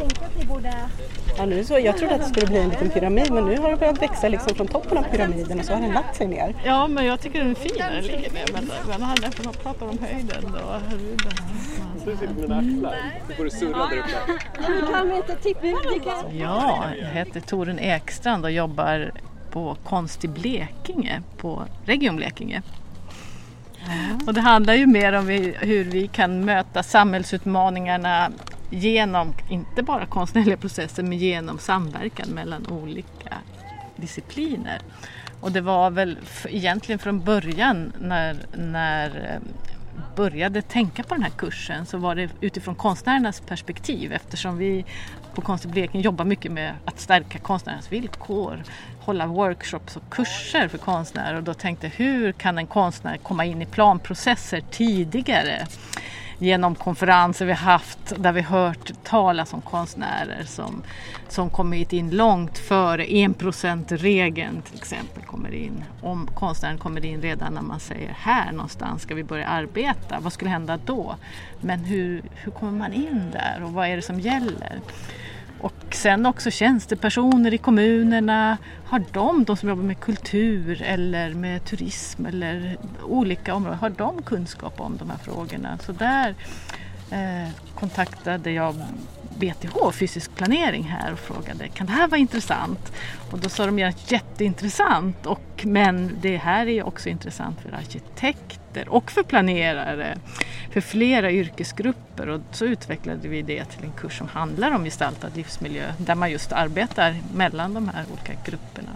tänker 0.00 0.24
att 0.24 0.36
vi 0.40 0.44
borde... 0.44 0.74
Ja, 1.36 1.46
nu 1.46 1.64
så, 1.64 1.78
jag 1.78 1.96
trodde 1.96 2.14
att 2.14 2.20
det 2.20 2.26
skulle 2.26 2.46
bli 2.46 2.58
en 2.58 2.68
liten 2.68 2.90
pyramid 2.90 3.32
men 3.32 3.44
nu 3.44 3.58
har 3.58 3.70
det 3.70 3.76
börjat 3.76 4.02
växa 4.02 4.28
liksom 4.28 4.54
från 4.54 4.66
toppen 4.66 4.98
av 4.98 5.02
pyramiden 5.02 5.58
och 5.58 5.64
så 5.64 5.72
har 5.72 5.80
den 5.80 5.92
lagt 5.92 6.16
sig 6.16 6.26
ner. 6.26 6.54
Ja, 6.64 6.88
men 6.88 7.04
jag 7.04 7.20
tycker 7.20 7.38
den 7.38 7.50
är 7.50 7.54
fin 7.54 7.72
när 7.78 7.92
den 7.92 8.04
ligger 8.04 8.32
ner. 8.32 8.52
Men, 8.52 8.70
men 8.88 9.02
han 9.02 9.16
är 9.24 9.30
för 9.30 9.50
att 9.50 9.62
prata 9.62 9.84
om 9.84 9.98
höjden. 9.98 10.54
Du 12.04 12.54
axlar. 12.54 12.96
Nu 13.28 13.34
får 13.34 13.44
du 13.44 13.50
surra 13.50 13.86
där 13.86 13.98
uppe. 13.98 14.42
Nu 14.68 14.92
kan 14.92 15.08
vi 15.08 15.16
inte 15.16 15.36
tippa. 15.36 15.60
Vi 15.62 16.00
kan... 16.04 16.38
Ja, 16.38 16.84
jag 17.00 17.08
heter 17.08 17.40
Torun 17.40 17.78
Ekstrand 17.78 18.44
och 18.44 18.50
jobbar 18.50 19.12
på 19.50 19.76
Konst 19.84 20.24
i 20.24 20.28
Blekinge, 20.28 21.22
på 21.36 21.62
Region 21.84 22.16
Blekinge. 22.16 22.62
Och 24.26 24.34
det 24.34 24.40
handlar 24.40 24.74
ju 24.74 24.86
mer 24.86 25.12
om 25.12 25.28
hur 25.60 25.84
vi 25.84 26.08
kan 26.08 26.44
möta 26.44 26.82
samhällsutmaningarna 26.82 28.30
genom, 28.70 29.34
inte 29.48 29.82
bara 29.82 30.06
konstnärliga 30.06 30.56
processer, 30.56 31.02
men 31.02 31.18
genom 31.18 31.58
samverkan 31.58 32.28
mellan 32.28 32.66
olika 32.66 33.34
discipliner. 33.96 34.80
Och 35.40 35.52
det 35.52 35.60
var 35.60 35.90
väl 35.90 36.18
egentligen 36.48 36.98
från 36.98 37.24
början 37.24 37.92
när, 37.98 38.36
när 38.56 39.06
eh, 39.34 39.40
började 40.16 40.62
tänka 40.62 41.02
på 41.02 41.14
den 41.14 41.22
här 41.22 41.30
kursen 41.30 41.86
så 41.86 41.98
var 41.98 42.14
det 42.14 42.30
utifrån 42.40 42.74
konstnärernas 42.74 43.40
perspektiv 43.40 44.12
eftersom 44.12 44.58
vi 44.58 44.84
på 45.34 45.40
Konst 45.40 45.64
i 45.64 45.68
Blekinge 45.68 46.04
jobbar 46.04 46.24
mycket 46.24 46.52
med 46.52 46.74
att 46.84 47.00
stärka 47.00 47.38
konstnärernas 47.38 47.92
villkor, 47.92 48.62
hålla 49.00 49.26
workshops 49.26 49.96
och 49.96 50.02
kurser 50.10 50.68
för 50.68 50.78
konstnärer 50.78 51.36
och 51.36 51.42
då 51.42 51.54
tänkte 51.54 51.86
jag 51.86 51.94
hur 51.94 52.32
kan 52.32 52.58
en 52.58 52.66
konstnär 52.66 53.16
komma 53.16 53.44
in 53.44 53.62
i 53.62 53.66
planprocesser 53.66 54.62
tidigare? 54.70 55.66
Genom 56.40 56.74
konferenser 56.74 57.46
vi 57.46 57.52
haft 57.52 58.12
där 58.16 58.32
vi 58.32 58.40
hört 58.40 58.92
talas 59.04 59.54
om 59.54 59.60
konstnärer 59.60 60.44
som, 60.44 60.82
som 61.28 61.50
kommit 61.50 61.92
in 61.92 62.10
långt 62.10 62.58
före 62.58 63.04
enprocentregeln 63.04 64.62
till 64.62 64.78
exempel 64.78 65.22
kommer 65.22 65.54
in. 65.54 65.84
Om 66.02 66.26
konstnären 66.34 66.78
kommer 66.78 67.04
in 67.04 67.22
redan 67.22 67.54
när 67.54 67.62
man 67.62 67.80
säger 67.80 68.16
här 68.18 68.52
någonstans 68.52 69.02
ska 69.02 69.14
vi 69.14 69.24
börja 69.24 69.46
arbeta, 69.46 70.20
vad 70.20 70.32
skulle 70.32 70.50
hända 70.50 70.78
då? 70.86 71.16
Men 71.60 71.80
hur, 71.80 72.22
hur 72.34 72.52
kommer 72.52 72.78
man 72.78 72.92
in 72.92 73.30
där 73.32 73.62
och 73.62 73.72
vad 73.72 73.88
är 73.88 73.96
det 73.96 74.02
som 74.02 74.20
gäller? 74.20 74.80
Och 75.90 75.96
sen 75.96 76.26
också 76.26 76.50
tjänstepersoner 76.50 77.54
i 77.54 77.58
kommunerna. 77.58 78.58
Har 78.84 79.04
de, 79.12 79.44
de 79.44 79.56
som 79.56 79.68
jobbar 79.68 79.82
med 79.82 80.00
kultur 80.00 80.82
eller 80.82 81.34
med 81.34 81.64
turism 81.64 82.26
eller 82.26 82.76
olika 83.02 83.54
områden, 83.54 83.78
har 83.78 83.90
de 83.90 84.22
kunskap 84.22 84.80
om 84.80 84.96
de 84.96 85.10
här 85.10 85.18
frågorna? 85.18 85.78
Så 85.78 85.92
där 85.92 86.34
eh, 87.10 87.48
kontaktade 87.74 88.50
jag 88.50 88.74
BTH, 89.38 89.90
fysisk 89.92 90.34
planering 90.34 90.82
här 90.82 91.12
och 91.12 91.18
frågade 91.18 91.68
kan 91.68 91.86
det 91.86 91.92
här 91.92 92.08
vara 92.08 92.20
intressant? 92.20 92.92
Och 93.30 93.38
då 93.38 93.48
sa 93.48 93.66
de 93.66 93.78
ja, 93.78 93.92
jätteintressant 94.06 95.26
och, 95.26 95.64
men 95.64 96.18
det 96.20 96.36
här 96.36 96.68
är 96.68 96.86
också 96.86 97.08
intressant 97.08 97.60
för 97.60 97.72
arkitekter 97.72 98.88
och 98.88 99.10
för 99.10 99.22
planerare, 99.22 100.18
för 100.70 100.80
flera 100.80 101.30
yrkesgrupper 101.30 102.28
och 102.28 102.40
så 102.50 102.64
utvecklade 102.64 103.28
vi 103.28 103.42
det 103.42 103.64
till 103.64 103.84
en 103.84 103.92
kurs 103.92 104.18
som 104.18 104.28
handlar 104.28 104.70
om 104.70 104.84
gestaltad 104.84 105.28
livsmiljö 105.34 105.92
där 105.98 106.14
man 106.14 106.30
just 106.30 106.52
arbetar 106.52 107.16
mellan 107.34 107.74
de 107.74 107.88
här 107.88 108.04
olika 108.12 108.32
grupperna. 108.44 108.90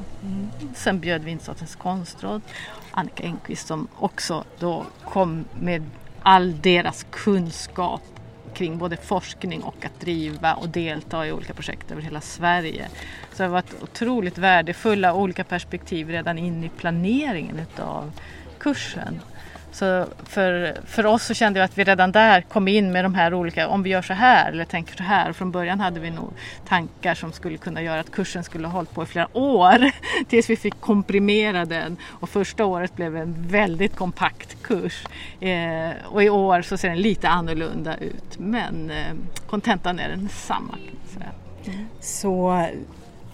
Sen 0.74 1.00
bjöd 1.00 1.24
vi 1.24 1.30
in 1.30 1.38
Statens 1.38 1.76
konstråd, 1.76 2.42
Annika 2.90 3.22
Engqvist 3.24 3.66
som 3.66 3.88
också 3.96 4.44
då 4.58 4.86
kom 5.04 5.44
med 5.60 5.82
all 6.22 6.60
deras 6.60 7.06
kunskap 7.10 8.02
kring 8.54 8.78
både 8.78 8.96
forskning 8.96 9.62
och 9.62 9.84
att 9.84 10.00
driva 10.00 10.54
och 10.54 10.68
delta 10.68 11.26
i 11.26 11.32
olika 11.32 11.54
projekt 11.54 11.90
över 11.90 12.02
hela 12.02 12.20
Sverige. 12.20 12.88
Så 13.32 13.36
det 13.36 13.42
har 13.42 13.50
varit 13.50 13.82
otroligt 13.82 14.38
värdefulla 14.38 15.14
olika 15.14 15.44
perspektiv 15.44 16.08
redan 16.08 16.38
in 16.38 16.64
i 16.64 16.68
planeringen 16.68 17.58
utav 17.58 18.12
kursen. 18.58 19.20
Så 19.74 20.06
för, 20.24 20.76
för 20.86 21.06
oss 21.06 21.24
så 21.24 21.34
kände 21.34 21.60
jag 21.60 21.64
att 21.64 21.78
vi 21.78 21.84
redan 21.84 22.12
där 22.12 22.40
kom 22.40 22.68
in 22.68 22.92
med 22.92 23.04
de 23.04 23.14
här 23.14 23.34
olika, 23.34 23.68
om 23.68 23.82
vi 23.82 23.90
gör 23.90 24.02
så 24.02 24.12
här 24.12 24.52
eller 24.52 24.64
tänker 24.64 24.96
så 24.96 25.02
här. 25.02 25.32
Från 25.32 25.50
början 25.50 25.80
hade 25.80 26.00
vi 26.00 26.10
nog 26.10 26.32
tankar 26.68 27.14
som 27.14 27.32
skulle 27.32 27.58
kunna 27.58 27.82
göra 27.82 28.00
att 28.00 28.12
kursen 28.12 28.44
skulle 28.44 28.66
ha 28.66 28.72
hållit 28.72 28.94
på 28.94 29.02
i 29.02 29.06
flera 29.06 29.28
år 29.36 29.90
tills 30.28 30.50
vi 30.50 30.56
fick 30.56 30.80
komprimera 30.80 31.64
den. 31.64 31.96
Och 32.04 32.28
första 32.28 32.64
året 32.64 32.96
blev 32.96 33.16
en 33.16 33.34
väldigt 33.48 33.96
kompakt 33.96 34.62
kurs. 34.62 35.06
Eh, 35.40 35.90
och 36.04 36.22
i 36.22 36.30
år 36.30 36.62
så 36.62 36.76
ser 36.76 36.88
den 36.88 37.00
lite 37.00 37.28
annorlunda 37.28 37.96
ut 37.96 38.38
men 38.38 38.90
eh, 38.90 39.14
kontentan 39.46 39.98
är 39.98 40.08
densamma 40.08 40.78
Så. 41.12 41.20
Så 42.00 42.66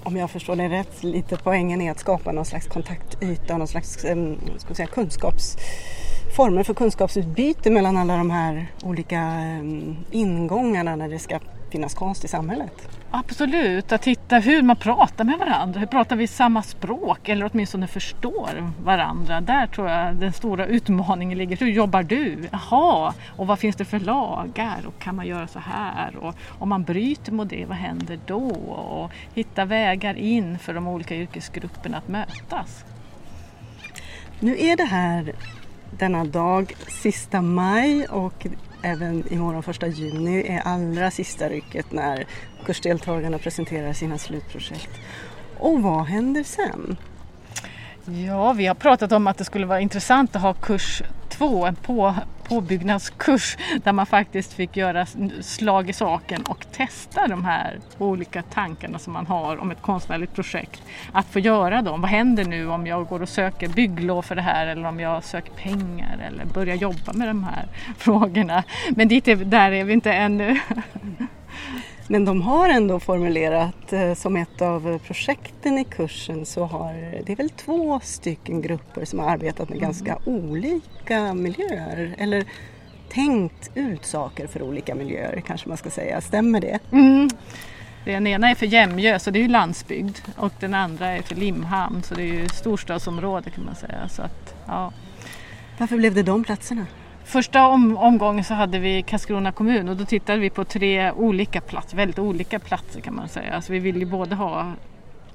om 0.03 0.17
jag 0.17 0.31
förstår 0.31 0.57
dig 0.57 0.69
rätt, 0.69 1.03
lite 1.03 1.37
poängen 1.37 1.81
är 1.81 1.91
att 1.91 1.99
skapa 1.99 2.33
någon 2.33 2.45
slags 2.45 2.67
kontaktyta, 2.67 3.57
någon 3.57 3.69
slags 3.69 4.05
em, 4.05 4.37
ska 4.59 4.75
säga, 4.75 4.87
kunskaps, 4.87 5.57
former 6.37 6.63
för 6.63 6.75
kunskapsutbyte 6.75 7.71
mellan 7.71 7.97
alla 7.97 8.17
de 8.17 8.31
här 8.31 8.67
olika 8.83 9.19
em, 9.19 9.97
ingångarna 10.11 10.97
när 10.97 11.09
det 11.09 11.19
ska 11.19 11.39
finnas 11.71 11.95
konst 11.95 12.25
i 12.25 12.29
samhället. 12.29 12.89
Absolut, 13.11 13.93
att 13.93 14.05
hitta 14.05 14.39
hur 14.39 14.63
man 14.63 14.77
pratar 14.77 15.25
med 15.25 15.39
varandra. 15.39 15.81
Hur 15.81 15.87
pratar 15.87 16.17
vi 16.17 16.27
samma 16.27 16.63
språk 16.63 17.29
eller 17.29 17.51
åtminstone 17.53 17.87
förstår 17.87 18.73
varandra? 18.85 19.41
Där 19.41 19.67
tror 19.67 19.89
jag 19.89 20.15
den 20.17 20.33
stora 20.33 20.67
utmaningen 20.67 21.39
ligger. 21.39 21.57
Hur 21.57 21.71
jobbar 21.71 22.03
du? 22.03 22.49
Jaha, 22.53 23.15
och 23.37 23.47
vad 23.47 23.59
finns 23.59 23.77
det 23.77 23.85
för 23.85 24.01
lagar? 24.01 24.87
Och 24.87 24.99
kan 24.99 25.17
man 25.17 25.27
göra 25.27 25.47
så 25.47 25.59
här? 25.59 26.17
Och 26.17 26.35
om 26.59 26.69
man 26.69 26.83
bryter 26.83 27.33
mot 27.33 27.49
det, 27.49 27.65
vad 27.65 27.77
händer 27.77 28.19
då? 28.27 28.49
Och 28.71 29.11
hitta 29.35 29.65
vägar 29.65 30.15
in 30.15 30.59
för 30.59 30.75
de 30.75 30.89
olika 30.89 31.17
yrkesgrupperna 31.17 31.99
att 31.99 32.09
mötas. 32.09 32.85
Nu 34.41 34.59
är 34.59 34.77
det 34.77 34.85
här 34.85 35.33
denna 35.91 36.25
dag, 36.25 36.75
sista 36.89 37.43
maj 37.43 38.07
och 38.07 38.47
även 38.83 39.33
imorgon 39.33 39.63
första 39.63 39.87
juni 39.87 40.47
är 40.49 40.61
allra 40.61 41.11
sista 41.11 41.49
rycket 41.49 41.93
när 41.93 42.27
kursdeltagarna 42.65 43.39
presenterar 43.39 43.93
sina 43.93 44.19
slutprojekt. 44.19 44.91
Och 45.59 45.83
vad 45.83 46.07
händer 46.07 46.43
sen? 46.43 46.97
Ja, 48.05 48.53
vi 48.53 48.67
har 48.67 48.75
pratat 48.75 49.13
om 49.13 49.27
att 49.27 49.39
det 49.39 49.45
skulle 49.45 49.67
vara 49.67 49.81
intressant 49.81 50.37
att 50.37 50.43
ha 50.43 50.55
kurs 50.55 51.03
två, 51.41 51.67
en 51.67 51.77
på, 51.77 52.15
påbyggnadskurs 52.49 53.57
där 53.85 53.93
man 53.93 54.07
faktiskt 54.07 54.53
fick 54.53 54.77
göra 54.77 55.07
slag 55.41 55.91
i 55.91 55.93
saken 55.93 56.43
och 56.43 56.67
testa 56.73 57.27
de 57.27 57.45
här 57.45 57.79
olika 57.99 58.43
tankarna 58.43 58.99
som 58.99 59.13
man 59.13 59.27
har 59.27 59.57
om 59.57 59.71
ett 59.71 59.83
konstnärligt 59.83 60.35
projekt. 60.35 60.83
Att 61.13 61.27
få 61.27 61.39
göra 61.39 61.83
dem. 61.83 62.01
Vad 62.01 62.11
händer 62.11 62.45
nu 62.45 62.69
om 62.69 62.87
jag 62.87 63.07
går 63.07 63.23
och 63.23 63.29
söker 63.29 63.69
bygglov 63.69 64.23
för 64.23 64.35
det 64.35 64.43
här 64.43 64.67
eller 64.67 64.89
om 64.89 65.01
jag 65.01 65.25
söker 65.25 65.53
pengar 65.53 66.19
eller 66.27 66.45
börjar 66.45 66.77
jobba 66.77 67.13
med 67.13 67.29
de 67.29 67.45
här 67.45 67.67
frågorna. 67.99 68.65
Men 68.91 69.09
dit 69.09 69.29
är, 69.29 69.37
där 69.37 69.73
är 69.73 69.85
vi 69.85 69.93
inte 69.93 70.13
ännu. 70.13 70.61
Men 72.11 72.25
de 72.25 72.43
har 72.43 72.69
ändå 72.69 73.01
formulerat 73.01 73.93
eh, 73.93 74.15
som 74.15 74.37
ett 74.37 74.63
av 74.63 74.99
projekten 74.99 75.79
i 75.79 75.85
kursen 75.85 76.47
så 76.47 76.65
har 76.65 76.93
det 77.27 77.33
är 77.33 77.37
väl 77.37 77.51
två 77.51 78.01
stycken 78.03 78.63
grupper 78.63 79.05
som 79.05 79.19
har 79.19 79.31
arbetat 79.31 79.69
med 79.69 79.81
ganska 79.81 80.19
olika 80.25 81.35
miljöer 81.35 82.15
eller 82.19 82.45
tänkt 83.09 83.71
ut 83.75 84.05
saker 84.05 84.47
för 84.47 84.63
olika 84.63 84.95
miljöer 84.95 85.43
kanske 85.47 85.69
man 85.69 85.79
ska 85.79 85.91
säga. 85.91 86.21
Stämmer 86.21 86.61
det? 86.61 86.79
Mm. 86.93 87.29
Den 88.05 88.27
ena 88.27 88.51
är 88.51 88.55
för 88.55 88.67
Jämjö, 88.67 89.19
så 89.19 89.31
det 89.31 89.39
är 89.39 89.43
ju 89.43 89.49
landsbygd 89.49 90.19
och 90.37 90.53
den 90.61 90.75
andra 90.75 91.07
är 91.07 91.23
för 91.23 91.35
Limhamn, 91.35 92.03
så 92.03 92.15
det 92.15 92.23
är 92.23 92.27
ju 92.27 92.49
storstadsområde 92.49 93.51
kan 93.51 93.65
man 93.65 93.75
säga. 93.75 94.09
Så 94.09 94.23
att, 94.23 94.55
ja. 94.67 94.93
Varför 95.79 95.97
blev 95.97 96.15
det 96.15 96.23
de 96.23 96.45
platserna? 96.45 96.87
Första 97.31 97.67
om, 97.67 97.97
omgången 97.97 98.45
så 98.45 98.55
hade 98.55 98.79
vi 98.79 99.03
Karlskrona 99.03 99.53
kommun 99.53 99.89
och 99.89 99.97
då 99.97 100.05
tittade 100.05 100.39
vi 100.39 100.51
på 100.51 100.65
tre 100.65 101.13
olika 101.13 101.61
platser, 101.61 101.97
väldigt 101.97 102.19
olika 102.19 102.59
platser 102.59 103.01
kan 103.01 103.15
man 103.15 103.29
säga. 103.29 103.55
Alltså 103.55 103.73
vi 103.73 103.79
vill 103.79 103.97
ju 103.97 104.05
både 104.05 104.35
ha 104.35 104.73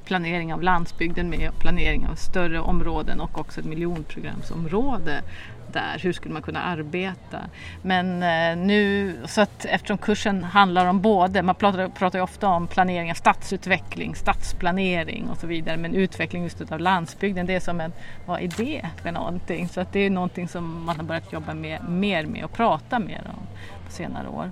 planering 0.06 0.54
av 0.54 0.64
landsbygden 0.64 1.30
med 1.30 1.50
och 1.50 1.60
planering 1.60 2.08
av 2.08 2.16
större 2.16 2.60
områden 2.60 3.20
och 3.20 3.40
också 3.40 3.60
ett 3.60 3.66
miljonprogramsområde 3.66 5.22
där. 5.75 6.00
Hur 6.00 6.13
skulle 6.13 6.34
man 6.34 6.41
kunna 6.41 6.62
arbeta? 6.62 7.39
Men 7.82 8.24
eh, 8.24 8.65
nu, 8.65 9.13
så 9.25 9.41
att 9.41 9.65
eftersom 9.65 9.98
kursen 9.98 10.44
handlar 10.44 10.86
om 10.86 11.01
både, 11.01 11.41
man 11.41 11.55
pratar, 11.55 11.89
pratar 11.89 12.20
ju 12.20 12.24
ofta 12.24 12.48
om 12.48 12.67
planering 12.67 13.12
av 13.12 13.15
stadsutveckling, 13.15 14.15
stadsplanering 14.15 15.29
och 15.29 15.38
så 15.38 15.48
vidare, 15.48 15.77
men 15.77 15.96
utveckling 15.96 16.44
just 16.44 16.72
av 16.72 16.79
landsbygden, 16.79 17.46
det 17.46 17.55
är 17.55 17.60
som 17.60 17.82
en, 17.82 17.91
vad 18.25 18.41
är 18.41 18.51
det 18.58 18.89
för 19.01 19.12
någonting? 19.12 19.70
Så 19.70 19.82
att 19.82 19.94
det 19.94 20.00
är 20.00 20.10
någonting 20.10 20.48
som 20.48 20.84
man 20.86 20.96
har 20.96 21.03
börjat 21.03 21.34
jobba 21.34 21.53
med, 21.53 21.89
mer 21.89 22.25
med 22.25 22.44
och 22.44 22.53
prata 22.53 23.00
mer 23.00 23.22
om 23.25 23.48
på 23.86 23.91
senare 23.91 24.27
år. 24.27 24.51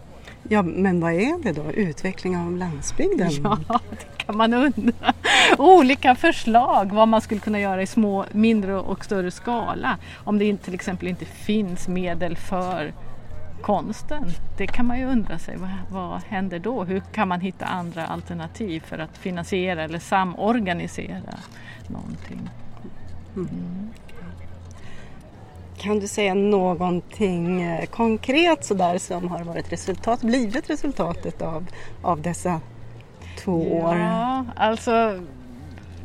Ja, 0.50 0.62
men 0.62 1.00
vad 1.00 1.14
är 1.14 1.44
det 1.44 1.52
då? 1.52 1.72
Utveckling 1.72 2.38
av 2.38 2.58
landsbygden? 2.58 3.32
Ja, 3.44 3.58
det 3.90 4.26
kan 4.26 4.38
man 4.38 4.54
undra. 4.54 5.14
Olika 5.58 6.16
förslag 6.16 6.94
vad 6.94 7.08
man 7.08 7.22
skulle 7.22 7.40
kunna 7.40 7.60
göra 7.60 7.82
i 7.82 7.88
små, 7.88 8.26
mindre 8.32 8.76
och 8.76 9.06
större 9.06 9.32
skala. 9.32 9.98
Om 10.24 10.40
det 10.40 10.58
till 10.58 10.74
exempel 10.74 11.08
inte 11.08 11.26
finns 11.26 11.88
medel 11.88 12.38
för 12.38 12.94
konsten. 13.62 14.26
Det 14.58 14.68
kan 14.68 14.88
man 14.88 15.00
ju 15.00 15.06
undra 15.06 15.40
sig, 15.40 15.58
vad, 15.58 15.70
vad 15.92 16.22
händer 16.24 16.60
då? 16.60 16.84
Hur 16.84 17.00
kan 17.00 17.28
man 17.28 17.42
hitta 17.42 17.66
andra 17.66 18.06
alternativ 18.06 18.80
för 18.80 19.00
att 19.00 19.18
finansiera 19.18 19.84
eller 19.84 20.00
samorganisera 20.00 21.38
någonting? 21.88 22.50
Mm. 23.36 23.90
Kan 25.84 26.00
du 26.00 26.08
säga 26.08 26.34
någonting 26.34 27.62
eh, 27.62 27.86
konkret 27.86 28.66
sådär 28.66 28.98
som 28.98 29.28
har 29.28 29.44
varit 29.44 29.72
resultat, 29.72 30.22
blivit 30.22 30.70
resultatet 30.70 31.42
av, 31.42 31.66
av 32.02 32.22
dessa 32.22 32.62
två 33.38 33.78
år? 33.78 33.98
Ja, 33.98 34.46
alltså 34.56 35.20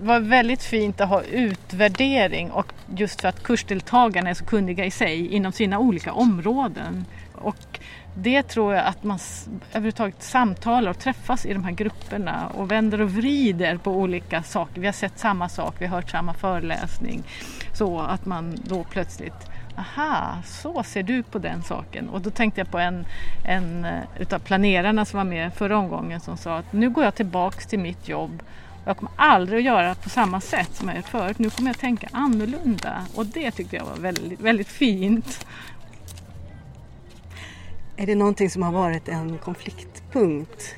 var 0.03 0.21
väldigt 0.21 0.63
fint 0.63 1.01
att 1.01 1.09
ha 1.09 1.23
utvärdering 1.23 2.51
och 2.51 2.73
just 2.97 3.21
för 3.21 3.29
att 3.29 3.43
kursdeltagarna 3.43 4.31
är 4.31 4.35
så 4.35 4.45
kunniga 4.45 4.85
i 4.85 4.91
sig 4.91 5.35
inom 5.35 5.53
sina 5.53 5.79
olika 5.79 6.13
områden. 6.13 7.05
Och 7.35 7.79
det 8.15 8.43
tror 8.43 8.75
jag 8.75 8.87
att 8.87 9.05
man 9.05 9.19
överhuvudtaget 9.71 10.23
samtalar 10.23 10.91
och 10.91 10.99
träffas 10.99 11.47
i 11.47 11.53
de 11.53 11.65
här 11.65 11.73
grupperna 11.73 12.49
och 12.55 12.71
vänder 12.71 13.01
och 13.01 13.11
vrider 13.11 13.77
på 13.77 13.91
olika 13.93 14.43
saker. 14.43 14.81
Vi 14.81 14.87
har 14.87 14.93
sett 14.93 15.19
samma 15.19 15.49
sak, 15.49 15.75
vi 15.79 15.87
har 15.87 15.97
hört 15.97 16.11
samma 16.11 16.35
föreläsning. 16.35 17.23
Så 17.73 18.01
att 18.01 18.27
man 18.27 18.57
då 18.65 18.85
plötsligt 18.85 19.49
aha, 19.79 20.39
så 20.45 20.83
ser 20.83 21.03
du 21.03 21.23
på 21.23 21.39
den 21.39 21.63
saken. 21.63 22.09
Och 22.09 22.21
då 22.21 22.31
tänkte 22.31 22.61
jag 22.61 22.71
på 22.71 22.79
en, 22.79 23.07
en 23.45 23.85
eh, 23.85 24.03
utav 24.19 24.39
planerarna 24.39 25.05
som 25.05 25.17
var 25.17 25.25
med 25.25 25.55
förra 25.55 25.79
omgången 25.79 26.21
som 26.21 26.37
sa 26.37 26.57
att 26.59 26.73
nu 26.73 26.91
går 26.91 27.05
jag 27.05 27.15
tillbaks 27.15 27.67
till 27.67 27.79
mitt 27.79 28.09
jobb 28.09 28.43
jag 28.89 28.97
kommer 28.97 29.13
aldrig 29.17 29.59
att 29.59 29.65
göra 29.65 29.95
på 29.95 30.09
samma 30.09 30.41
sätt 30.41 30.77
som 30.77 30.89
jag 30.89 30.97
gjort 30.97 31.09
förut. 31.09 31.39
Nu 31.39 31.51
kommer 31.51 31.71
jag 31.71 31.79
tänka 31.79 32.09
annorlunda 32.13 33.07
och 33.15 33.27
det 33.27 33.51
tyckte 33.51 33.77
jag 33.77 33.85
var 33.85 33.97
väldigt, 33.97 34.41
väldigt 34.41 34.69
fint. 34.69 35.47
Är 37.97 38.07
det 38.07 38.15
någonting 38.15 38.51
som 38.51 38.63
har 38.63 38.73
varit 38.73 39.09
en 39.09 39.39
konfliktpunkt 39.39 40.75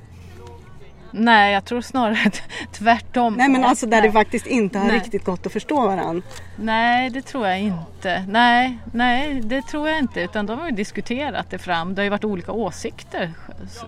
Nej, 1.12 1.52
jag 1.52 1.64
tror 1.64 1.80
snarare 1.80 2.30
tvärtom. 2.72 3.34
Nej, 3.34 3.48
men 3.48 3.64
alltså 3.64 3.86
där 3.86 4.02
det 4.02 4.12
faktiskt 4.12 4.46
inte 4.46 4.78
har 4.78 4.86
nej. 4.86 4.96
riktigt 4.96 5.24
gått 5.24 5.46
att 5.46 5.52
förstå 5.52 5.86
varandra. 5.86 6.22
Nej, 6.56 7.10
det 7.10 7.22
tror 7.22 7.46
jag 7.46 7.60
inte. 7.60 8.24
Nej, 8.28 8.78
nej, 8.92 9.40
det 9.40 9.62
tror 9.62 9.88
jag 9.88 9.98
inte. 9.98 10.20
Utan 10.20 10.46
de 10.46 10.58
har 10.58 10.66
ju 10.66 10.72
diskuterat 10.72 11.50
det 11.50 11.58
fram. 11.58 11.94
Det 11.94 12.00
har 12.00 12.04
ju 12.04 12.10
varit 12.10 12.24
olika 12.24 12.52
åsikter 12.52 13.32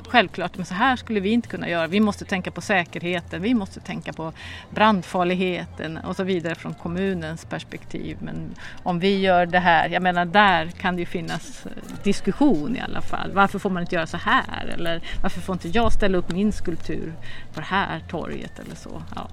självklart. 0.08 0.56
Men 0.56 0.66
så 0.66 0.74
här 0.74 0.96
skulle 0.96 1.20
vi 1.20 1.30
inte 1.30 1.48
kunna 1.48 1.68
göra. 1.68 1.86
Vi 1.86 2.00
måste 2.00 2.24
tänka 2.24 2.50
på 2.50 2.60
säkerheten. 2.60 3.42
Vi 3.42 3.54
måste 3.54 3.80
tänka 3.80 4.12
på 4.12 4.32
brandfarligheten 4.70 5.98
och 5.98 6.16
så 6.16 6.24
vidare 6.24 6.54
från 6.54 6.74
kommunens 6.74 7.44
perspektiv. 7.44 8.16
Men 8.20 8.54
om 8.82 8.98
vi 8.98 9.20
gör 9.20 9.46
det 9.46 9.58
här, 9.58 9.88
jag 9.88 10.02
menar 10.02 10.24
där 10.24 10.66
kan 10.66 10.96
det 10.96 11.00
ju 11.00 11.06
finnas 11.06 11.64
diskussion 12.02 12.76
i 12.76 12.80
alla 12.80 13.00
fall. 13.00 13.30
Varför 13.32 13.58
får 13.58 13.70
man 13.70 13.82
inte 13.82 13.94
göra 13.94 14.06
så 14.06 14.16
här? 14.16 14.66
Eller 14.74 15.02
varför 15.22 15.40
får 15.40 15.52
inte 15.52 15.68
jag 15.68 15.92
ställa 15.92 16.18
upp 16.18 16.32
min 16.32 16.52
skulptur 16.52 17.11
på 17.54 17.60
det 17.60 17.66
här 17.66 18.00
torget 18.08 18.58
eller 18.58 18.74
så? 18.74 19.02
Ja. 19.16 19.28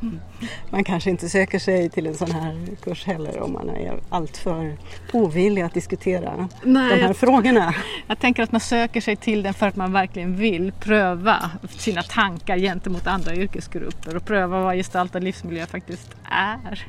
Man 0.70 0.84
kanske 0.84 1.10
inte 1.10 1.28
söker 1.28 1.58
sig 1.58 1.88
till 1.90 2.06
en 2.06 2.14
sån 2.14 2.30
här 2.30 2.66
kurs 2.82 3.04
heller 3.04 3.40
om 3.40 3.52
man 3.52 3.70
är 3.70 4.00
alltför 4.08 4.76
ovillig 5.12 5.62
att 5.62 5.74
diskutera 5.74 6.48
Nej, 6.62 6.90
de 6.90 7.00
här 7.00 7.08
jag, 7.08 7.16
frågorna. 7.16 7.74
Jag 8.06 8.18
tänker 8.18 8.42
att 8.42 8.52
man 8.52 8.60
söker 8.60 9.00
sig 9.00 9.16
till 9.16 9.42
den 9.42 9.54
för 9.54 9.66
att 9.66 9.76
man 9.76 9.92
verkligen 9.92 10.36
vill 10.36 10.72
pröva 10.72 11.50
sina 11.68 12.02
tankar 12.02 12.58
gentemot 12.58 13.06
andra 13.06 13.34
yrkesgrupper 13.34 14.16
och 14.16 14.24
pröva 14.24 14.60
vad 14.60 14.76
gestaltad 14.76 15.20
livsmiljö 15.20 15.66
faktiskt 15.66 16.14
är. 16.30 16.86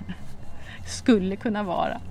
Skulle 0.87 1.35
kunna 1.35 1.63
vara. 1.63 2.01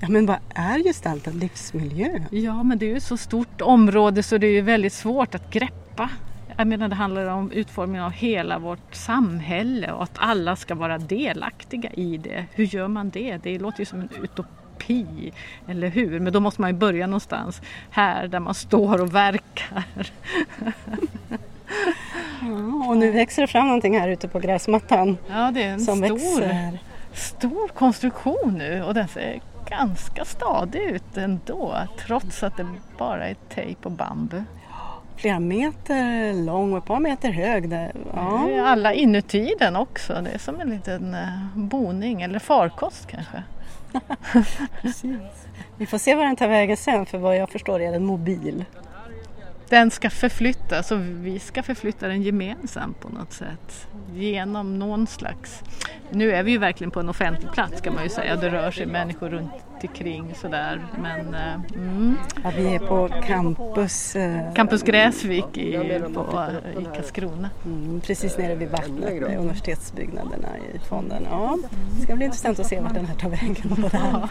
Ja 0.00 0.08
men 0.08 0.26
vad 0.26 0.36
är 0.54 0.78
gestaltad 0.78 1.30
livsmiljö? 1.30 2.24
Ja 2.30 2.62
men 2.62 2.78
det 2.78 2.86
är 2.86 2.90
ju 2.90 2.96
ett 2.96 3.02
så 3.02 3.16
stort 3.16 3.60
område 3.60 4.22
så 4.22 4.38
det 4.38 4.46
är 4.46 4.52
ju 4.52 4.60
väldigt 4.60 4.92
svårt 4.92 5.34
att 5.34 5.50
greppa. 5.50 6.10
Jag 6.58 6.66
menar 6.66 6.88
det 6.88 6.94
handlar 6.94 7.26
om 7.26 7.52
utformningen 7.52 8.04
av 8.04 8.12
hela 8.12 8.58
vårt 8.58 8.94
samhälle 8.94 9.92
och 9.92 10.02
att 10.02 10.18
alla 10.18 10.56
ska 10.56 10.74
vara 10.74 10.98
delaktiga 10.98 11.90
i 11.90 12.16
det. 12.16 12.44
Hur 12.54 12.64
gör 12.64 12.88
man 12.88 13.10
det? 13.10 13.36
Det 13.36 13.58
låter 13.58 13.78
ju 13.78 13.84
som 13.84 14.00
en 14.00 14.08
utopi, 14.22 15.32
eller 15.68 15.88
hur? 15.88 16.20
Men 16.20 16.32
då 16.32 16.40
måste 16.40 16.60
man 16.60 16.70
ju 16.70 16.76
börja 16.76 17.06
någonstans 17.06 17.62
här 17.90 18.28
där 18.28 18.40
man 18.40 18.54
står 18.54 19.00
och 19.00 19.14
verkar. 19.14 19.84
Ja, 22.40 22.88
och 22.88 22.96
nu 22.96 23.10
växer 23.10 23.42
det 23.42 23.48
fram 23.48 23.66
någonting 23.66 23.98
här 23.98 24.08
ute 24.08 24.28
på 24.28 24.38
gräsmattan. 24.38 25.18
Ja, 25.28 25.50
det 25.54 25.62
är 25.62 25.72
en 25.72 25.80
stor, 25.80 26.78
stor 27.12 27.68
konstruktion 27.68 28.54
nu 28.58 28.82
och 28.82 28.94
den 28.94 29.08
ser 29.08 29.40
ganska 29.70 30.24
stadig 30.24 30.80
ut 30.80 31.16
ändå 31.16 31.74
trots 32.06 32.42
att 32.42 32.56
det 32.56 32.66
bara 32.98 33.28
är 33.28 33.36
tejp 33.48 33.80
och 33.82 33.92
bambu 33.92 34.42
flera 35.18 35.40
meter 35.40 36.32
lång 36.44 36.72
och 36.72 36.78
ett 36.78 36.84
par 36.84 37.00
meter 37.00 37.30
hög. 37.30 37.70
Där. 37.70 37.92
Ja. 38.14 38.62
Alla 38.62 38.94
inuti 38.94 39.54
den 39.58 39.76
också. 39.76 40.20
Det 40.24 40.30
är 40.30 40.38
som 40.38 40.60
en 40.60 40.70
liten 40.70 41.14
eh, 41.14 41.28
boning 41.54 42.22
eller 42.22 42.38
farkost 42.38 43.06
kanske. 43.06 43.42
Vi 45.76 45.86
får 45.86 45.98
se 45.98 46.14
var 46.14 46.24
den 46.24 46.36
tar 46.36 46.48
vägen 46.48 46.76
sen 46.76 47.06
för 47.06 47.18
vad 47.18 47.36
jag 47.36 47.50
förstår 47.50 47.80
är 47.80 47.92
den 47.92 48.04
mobil. 48.04 48.64
Den 49.68 49.90
ska 49.90 50.10
förflyttas 50.10 50.90
och 50.90 51.00
vi 51.00 51.38
ska 51.38 51.62
förflytta 51.62 52.08
den 52.08 52.22
gemensamt 52.22 53.00
på 53.00 53.08
något 53.08 53.32
sätt. 53.32 53.88
Genom 54.14 54.78
någon 54.78 55.06
slags... 55.06 55.62
Nu 56.10 56.32
är 56.32 56.42
vi 56.42 56.50
ju 56.50 56.58
verkligen 56.58 56.90
på 56.90 57.00
en 57.00 57.08
offentlig 57.08 57.52
plats 57.52 57.80
kan 57.80 57.94
man 57.94 58.02
ju 58.02 58.08
säga. 58.08 58.36
Det 58.36 58.50
rör 58.50 58.70
sig 58.70 58.86
människor 58.86 59.28
runt 59.28 59.52
omkring 59.84 60.34
sådär. 60.34 60.86
Men, 61.02 61.34
mm. 61.74 62.16
ja, 62.44 62.52
vi 62.56 62.74
är 62.74 62.78
på 62.78 63.08
campus. 63.26 64.16
Eh, 64.16 64.52
campus 64.54 64.82
Gräsvik 64.82 65.58
i, 65.58 66.00
på, 66.14 66.46
i 66.80 66.84
Karlskrona. 66.94 67.50
Mm, 67.64 68.00
precis 68.00 68.38
nere 68.38 68.54
vid 68.54 68.70
vattnet 68.70 69.22
med 69.22 69.38
universitetsbyggnaderna 69.38 70.48
i 70.74 70.78
fonden. 70.78 71.26
Ja, 71.30 71.58
det 71.96 72.02
ska 72.02 72.16
bli 72.16 72.24
intressant 72.24 72.58
att 72.58 72.66
se 72.66 72.80
vart 72.80 72.94
den 72.94 73.06
här 73.06 73.14
tar 73.14 73.28
vägen. 73.28 73.68
På 73.68 73.88
det 73.88 73.98
här 73.98 74.28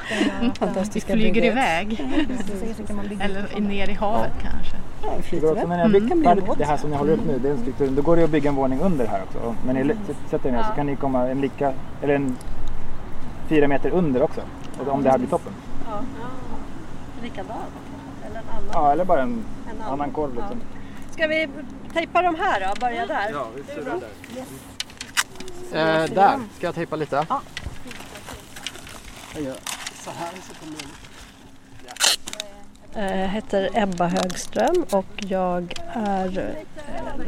fantastiska 0.59 1.15
Vi 1.15 1.21
flyger 1.21 1.33
bygget. 1.33 1.51
iväg. 1.51 2.01
Eller 3.21 3.59
ner 3.59 3.89
i 3.89 3.93
havet 3.93 4.31
kanske. 4.41 4.75
Ja, 5.03 5.87
byggt 5.87 6.11
mm. 6.11 6.39
det 6.57 6.65
här 6.65 6.77
som 6.77 6.89
ni 6.89 6.95
håller 6.95 7.13
upp 7.13 7.25
nu, 7.27 7.39
det 7.39 7.47
är 7.47 7.51
en 7.51 7.57
struktur. 7.57 7.91
Då 7.91 8.01
går 8.01 8.15
det 8.15 8.23
att 8.23 8.29
bygga 8.29 8.49
en 8.49 8.55
våning 8.55 8.79
under 8.79 9.05
här 9.07 9.21
också. 9.23 9.55
Men 9.65 9.75
ni 9.75 9.95
sätter 10.29 10.49
er 10.49 10.53
ner 10.53 10.63
så 10.63 10.71
kan 10.71 10.85
ni 10.85 10.95
komma 10.95 11.27
en 11.27 11.41
lika, 11.41 11.73
eller 12.01 12.15
en 12.15 12.35
fyra 13.47 13.67
meter 13.67 13.89
under 13.89 14.21
också. 14.21 14.41
Om 14.87 15.03
det 15.03 15.09
här 15.09 15.17
blir 15.17 15.29
toppen. 15.29 15.53
Ja. 15.85 16.01
Likadan 17.23 17.57
Eller 18.25 18.39
en 18.39 18.49
annan? 18.49 18.69
Ja, 18.73 18.91
eller 18.91 19.05
bara 19.05 19.21
en, 19.21 19.29
en 19.29 19.81
annan. 19.81 19.93
annan 19.93 20.11
korv 20.11 20.35
liksom. 20.35 20.61
Ja. 20.61 21.13
Ska 21.13 21.27
vi 21.27 21.47
tejpa 21.93 22.21
de 22.21 22.35
här 22.35 22.59
då? 22.59 22.79
Börja 22.79 23.05
där? 23.05 23.29
Ja, 23.31 23.47
vi 23.55 23.63
ser 23.63 23.81
där. 23.81 24.01
Yes. 24.35 24.47
Eh, 25.73 26.15
där, 26.15 26.39
ska 26.57 26.67
jag 26.67 26.75
tejpa 26.75 26.95
lite? 26.95 27.25
Ja. 27.29 27.41
Så 30.03 30.11
här 30.11 30.31
så 30.41 30.53
kommer 30.55 30.75
jag 30.81 31.07
eh, 32.97 33.27
heter 33.27 33.69
Ebba 33.73 34.07
Högström 34.07 34.85
och 34.91 35.05
jag 35.17 35.73
är 35.93 36.39
eh, 36.39 37.23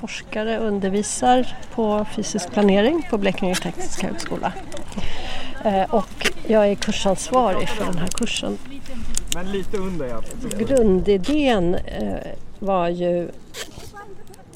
forskare 0.00 0.58
och 0.58 0.66
undervisar 0.66 1.56
på 1.74 2.06
fysisk 2.14 2.52
planering 2.52 3.06
på 3.10 3.18
Blekinge 3.18 3.54
Tekniska 3.54 4.06
Högskola. 4.06 4.52
Eh, 5.66 5.94
och 5.94 6.32
jag 6.46 6.68
är 6.68 6.74
kursansvarig 6.74 7.68
för 7.68 7.84
den 7.84 7.98
här 7.98 8.06
kursen. 8.06 8.58
Men 9.34 9.52
lite 9.52 9.76
under 9.76 10.06
ja. 10.06 10.22
Grundidén 10.58 11.74
eh, 11.74 12.14
var 12.58 12.88
ju 12.88 13.28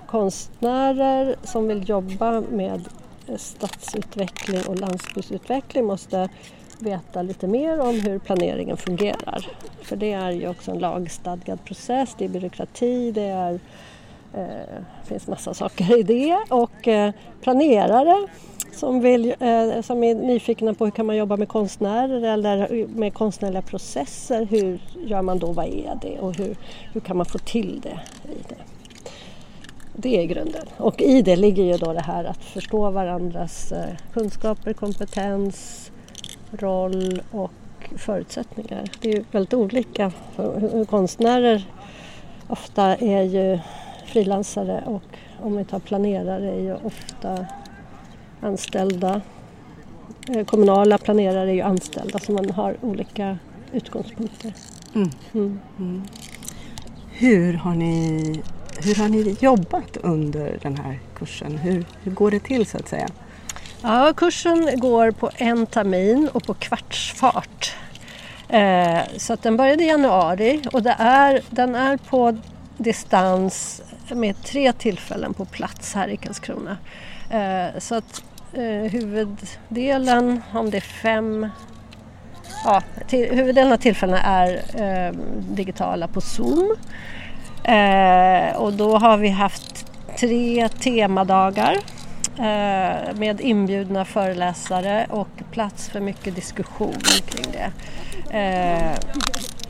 konstnärer 0.06 1.36
som 1.42 1.68
vill 1.68 1.88
jobba 1.88 2.40
med 2.40 2.88
stadsutveckling 3.36 4.62
och 4.66 4.78
landsbygdsutveckling 4.78 5.84
måste 5.84 6.28
veta 6.78 7.22
lite 7.22 7.46
mer 7.46 7.80
om 7.80 8.00
hur 8.00 8.18
planeringen 8.18 8.76
fungerar. 8.76 9.46
För 9.82 9.96
det 9.96 10.12
är 10.12 10.30
ju 10.30 10.48
också 10.48 10.70
en 10.70 10.78
lagstadgad 10.78 11.64
process, 11.64 12.14
det 12.18 12.24
är 12.24 12.28
byråkrati, 12.28 13.12
det 13.12 13.22
är, 13.22 13.60
det 14.32 14.84
finns 15.04 15.26
massa 15.26 15.54
saker 15.54 15.98
i 15.98 16.02
det 16.02 16.38
och 16.48 16.88
eh, 16.88 17.12
planerare 17.40 18.28
som, 18.72 19.00
vill, 19.00 19.34
eh, 19.40 19.82
som 19.82 20.04
är 20.04 20.14
nyfikna 20.14 20.74
på 20.74 20.84
hur 20.84 20.90
kan 20.90 21.06
man 21.06 21.16
jobba 21.16 21.36
med 21.36 21.48
konstnärer 21.48 22.22
eller 22.22 22.86
med 22.86 23.14
konstnärliga 23.14 23.62
processer. 23.62 24.44
Hur 24.44 24.80
gör 25.06 25.22
man 25.22 25.38
då, 25.38 25.52
vad 25.52 25.66
är 25.66 25.98
det 26.02 26.18
och 26.18 26.36
hur, 26.36 26.56
hur 26.92 27.00
kan 27.00 27.16
man 27.16 27.26
få 27.26 27.38
till 27.38 27.80
det 27.82 28.00
i 28.32 28.42
det? 28.48 28.56
Det 29.94 30.22
är 30.22 30.24
grunden. 30.24 30.66
Och 30.76 31.00
i 31.00 31.22
det 31.22 31.36
ligger 31.36 31.64
ju 31.64 31.76
då 31.76 31.92
det 31.92 32.00
här 32.00 32.24
att 32.24 32.44
förstå 32.44 32.90
varandras 32.90 33.72
kunskaper, 34.12 34.72
kompetens, 34.72 35.90
roll 36.50 37.22
och 37.30 37.52
förutsättningar. 37.96 38.84
Det 39.00 39.10
är 39.10 39.16
ju 39.16 39.24
väldigt 39.30 39.54
olika 39.54 40.12
konstnärer 40.88 41.66
ofta 42.50 42.96
är 42.96 43.22
ju 43.22 43.58
frilansare 44.10 44.82
och 44.86 45.02
om 45.40 45.56
vi 45.56 45.64
tar 45.64 45.78
planerare 45.78 46.50
är 46.52 46.60
ju 46.60 46.74
ofta 46.74 47.46
anställda. 48.40 49.20
Eh, 50.28 50.44
kommunala 50.44 50.98
planerare 50.98 51.50
är 51.50 51.54
ju 51.54 51.60
anställda 51.60 52.18
så 52.18 52.32
man 52.32 52.50
har 52.50 52.76
olika 52.80 53.38
utgångspunkter. 53.72 54.52
Mm. 54.94 55.10
Mm. 55.34 55.60
Mm. 55.78 56.02
Hur, 57.12 57.54
har 57.54 57.74
ni, 57.74 58.42
hur 58.84 58.94
har 58.94 59.08
ni 59.08 59.36
jobbat 59.40 59.96
under 59.96 60.58
den 60.62 60.76
här 60.76 60.98
kursen? 61.14 61.58
Hur, 61.58 61.84
hur 62.02 62.12
går 62.12 62.30
det 62.30 62.40
till 62.40 62.66
så 62.66 62.76
att 62.76 62.88
säga? 62.88 63.08
Ja, 63.82 64.12
kursen 64.16 64.80
går 64.80 65.10
på 65.10 65.30
en 65.36 65.66
termin 65.66 66.28
och 66.32 66.42
på 66.44 66.54
kvartsfart. 66.54 67.74
Eh, 68.48 69.00
så 69.16 69.32
att 69.32 69.42
den 69.42 69.56
började 69.56 69.84
i 69.84 69.86
januari 69.86 70.62
och 70.72 70.82
det 70.82 70.96
är, 70.98 71.40
den 71.50 71.74
är 71.74 71.96
på 71.96 72.38
distans 72.76 73.82
med 74.14 74.42
tre 74.42 74.72
tillfällen 74.72 75.34
på 75.34 75.44
plats 75.44 75.94
här 75.94 76.08
i 76.08 76.16
Karlskrona. 76.16 76.76
Eh, 77.30 77.78
så 77.78 77.94
att 77.94 78.22
eh, 78.52 78.90
huvuddelen, 78.90 80.42
om 80.52 80.70
det 80.70 80.76
är 80.76 80.80
fem 80.80 81.48
ja, 82.64 82.82
till, 83.08 83.34
huvuddelen 83.34 83.72
av 83.72 83.76
tillfällena 83.76 84.22
är 84.22 84.62
eh, 84.74 85.12
digitala 85.38 86.08
på 86.08 86.20
Zoom. 86.20 86.76
Eh, 87.64 88.56
och 88.56 88.72
då 88.72 88.98
har 88.98 89.16
vi 89.16 89.28
haft 89.28 89.86
tre 90.18 90.68
temadagar 90.68 91.76
eh, 92.38 93.14
med 93.16 93.40
inbjudna 93.40 94.04
föreläsare 94.04 95.06
och 95.10 95.28
plats 95.52 95.88
för 95.88 96.00
mycket 96.00 96.34
diskussion 96.34 97.00
kring 97.26 97.46
det. 97.52 97.72
Eh, 98.38 98.98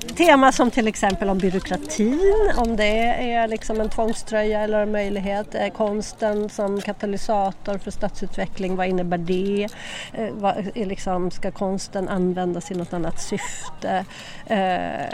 Tema 0.00 0.52
som 0.52 0.70
till 0.70 0.88
exempel 0.88 1.28
om 1.28 1.38
byråkratin, 1.38 2.52
om 2.56 2.76
det 2.76 2.98
är 3.32 3.48
liksom 3.48 3.80
en 3.80 3.88
tvångströja 3.88 4.60
eller 4.60 4.82
en 4.82 4.92
möjlighet. 4.92 5.54
Konsten 5.76 6.48
som 6.48 6.80
katalysator 6.80 7.78
för 7.78 7.90
stadsutveckling, 7.90 8.76
vad 8.76 8.86
innebär 8.86 9.18
det? 9.18 9.68
Eh, 10.12 10.28
vad, 10.32 10.70
är 10.74 10.86
liksom, 10.86 11.30
ska 11.30 11.50
konsten 11.50 12.08
användas 12.08 12.70
i 12.70 12.74
något 12.74 12.92
annat 12.92 13.20
syfte? 13.20 14.04
Eh, 14.46 15.06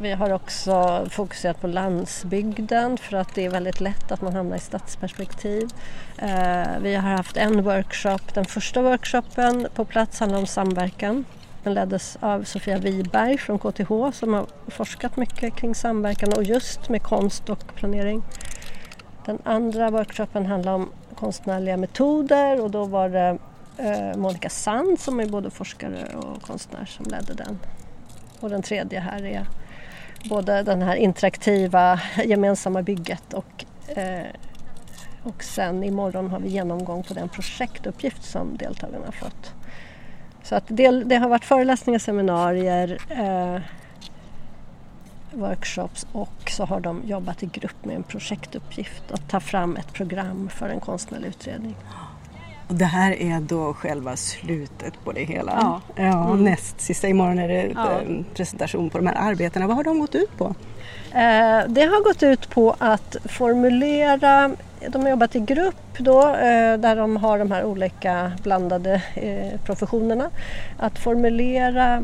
vi 0.00 0.12
har 0.12 0.32
också 0.32 1.06
fokuserat 1.10 1.60
på 1.60 1.66
landsbygden 1.66 2.98
för 2.98 3.16
att 3.16 3.34
det 3.34 3.44
är 3.44 3.50
väldigt 3.50 3.80
lätt 3.80 4.12
att 4.12 4.22
man 4.22 4.34
hamnar 4.34 4.56
i 4.56 4.60
stadsperspektiv. 4.60 5.68
Eh, 6.18 6.78
vi 6.82 6.94
har 6.94 7.10
haft 7.10 7.36
en 7.36 7.62
workshop, 7.62 8.34
den 8.34 8.44
första 8.44 8.82
workshopen 8.82 9.68
på 9.74 9.84
plats 9.84 10.20
handlar 10.20 10.38
om 10.38 10.46
samverkan 10.46 11.24
den 11.62 11.74
leddes 11.74 12.18
av 12.20 12.42
Sofia 12.42 12.78
Wiberg 12.78 13.38
från 13.38 13.58
KTH 13.58 14.10
som 14.12 14.34
har 14.34 14.46
forskat 14.66 15.16
mycket 15.16 15.56
kring 15.56 15.74
samverkan 15.74 16.32
och 16.32 16.42
just 16.42 16.88
med 16.88 17.02
konst 17.02 17.48
och 17.48 17.74
planering. 17.74 18.22
Den 19.26 19.38
andra 19.44 19.90
workshopen 19.90 20.46
handlade 20.46 20.76
om 20.76 20.90
konstnärliga 21.14 21.76
metoder 21.76 22.60
och 22.60 22.70
då 22.70 22.84
var 22.84 23.08
det 23.08 23.38
eh, 23.76 24.16
Monica 24.16 24.48
Sand 24.48 25.00
som 25.00 25.20
är 25.20 25.26
både 25.26 25.50
forskare 25.50 26.16
och 26.16 26.42
konstnär 26.42 26.84
som 26.84 27.04
ledde 27.04 27.34
den. 27.34 27.58
Och 28.40 28.50
den 28.50 28.62
tredje 28.62 29.00
här 29.00 29.24
är 29.24 29.46
både 30.28 30.62
den 30.62 30.82
här 30.82 30.96
interaktiva 30.96 32.00
gemensamma 32.24 32.82
bygget 32.82 33.34
och, 33.34 33.64
eh, 33.88 34.26
och 35.22 35.42
sen 35.42 35.84
imorgon 35.84 36.30
har 36.30 36.40
vi 36.40 36.48
genomgång 36.48 37.02
på 37.02 37.14
den 37.14 37.28
projektuppgift 37.28 38.24
som 38.24 38.56
deltagarna 38.56 39.06
har 39.06 39.12
fått. 39.12 39.57
Så 40.48 40.54
att 40.54 40.64
det, 40.66 40.90
det 40.90 41.16
har 41.16 41.28
varit 41.28 41.44
föreläsningar, 41.44 41.98
seminarier, 41.98 42.98
eh, 43.08 43.62
workshops 45.30 46.06
och 46.12 46.50
så 46.50 46.64
har 46.64 46.80
de 46.80 47.02
jobbat 47.04 47.42
i 47.42 47.46
grupp 47.46 47.84
med 47.84 47.96
en 47.96 48.02
projektuppgift 48.02 49.02
att 49.12 49.28
ta 49.28 49.40
fram 49.40 49.76
ett 49.76 49.92
program 49.92 50.48
för 50.48 50.68
en 50.68 50.80
konstnärlig 50.80 51.28
utredning. 51.28 51.76
Och 52.68 52.74
det 52.74 52.84
här 52.84 53.12
är 53.12 53.40
då 53.40 53.74
själva 53.74 54.16
slutet 54.16 55.04
på 55.04 55.12
det 55.12 55.24
hela? 55.24 55.52
Ja. 55.60 55.80
ja 55.96 56.30
mm. 56.30 56.44
Näst 56.44 56.80
sista 56.80 57.08
imorgon 57.08 57.38
är 57.38 57.48
det 57.48 57.72
ja. 57.74 58.00
Eh, 58.00 58.24
presentation 58.34 58.90
på 58.90 58.98
de 58.98 59.06
här 59.06 59.30
arbetena. 59.30 59.66
Vad 59.66 59.76
har 59.76 59.84
de 59.84 60.00
gått 60.00 60.14
ut 60.14 60.36
på? 60.38 60.44
Eh, 61.10 61.60
det 61.68 61.82
har 61.82 62.04
gått 62.04 62.22
ut 62.22 62.50
på 62.50 62.76
att 62.78 63.16
formulera 63.24 64.50
de 64.88 65.02
har 65.02 65.10
jobbat 65.10 65.36
i 65.36 65.40
grupp 65.40 65.98
då 65.98 66.20
eh, 66.20 66.78
där 66.78 66.96
de 66.96 67.16
har 67.16 67.38
de 67.38 67.50
här 67.50 67.64
olika 67.64 68.32
blandade 68.42 69.02
eh, 69.14 69.60
professionerna. 69.64 70.30
Att 70.78 70.98
formulera 70.98 72.02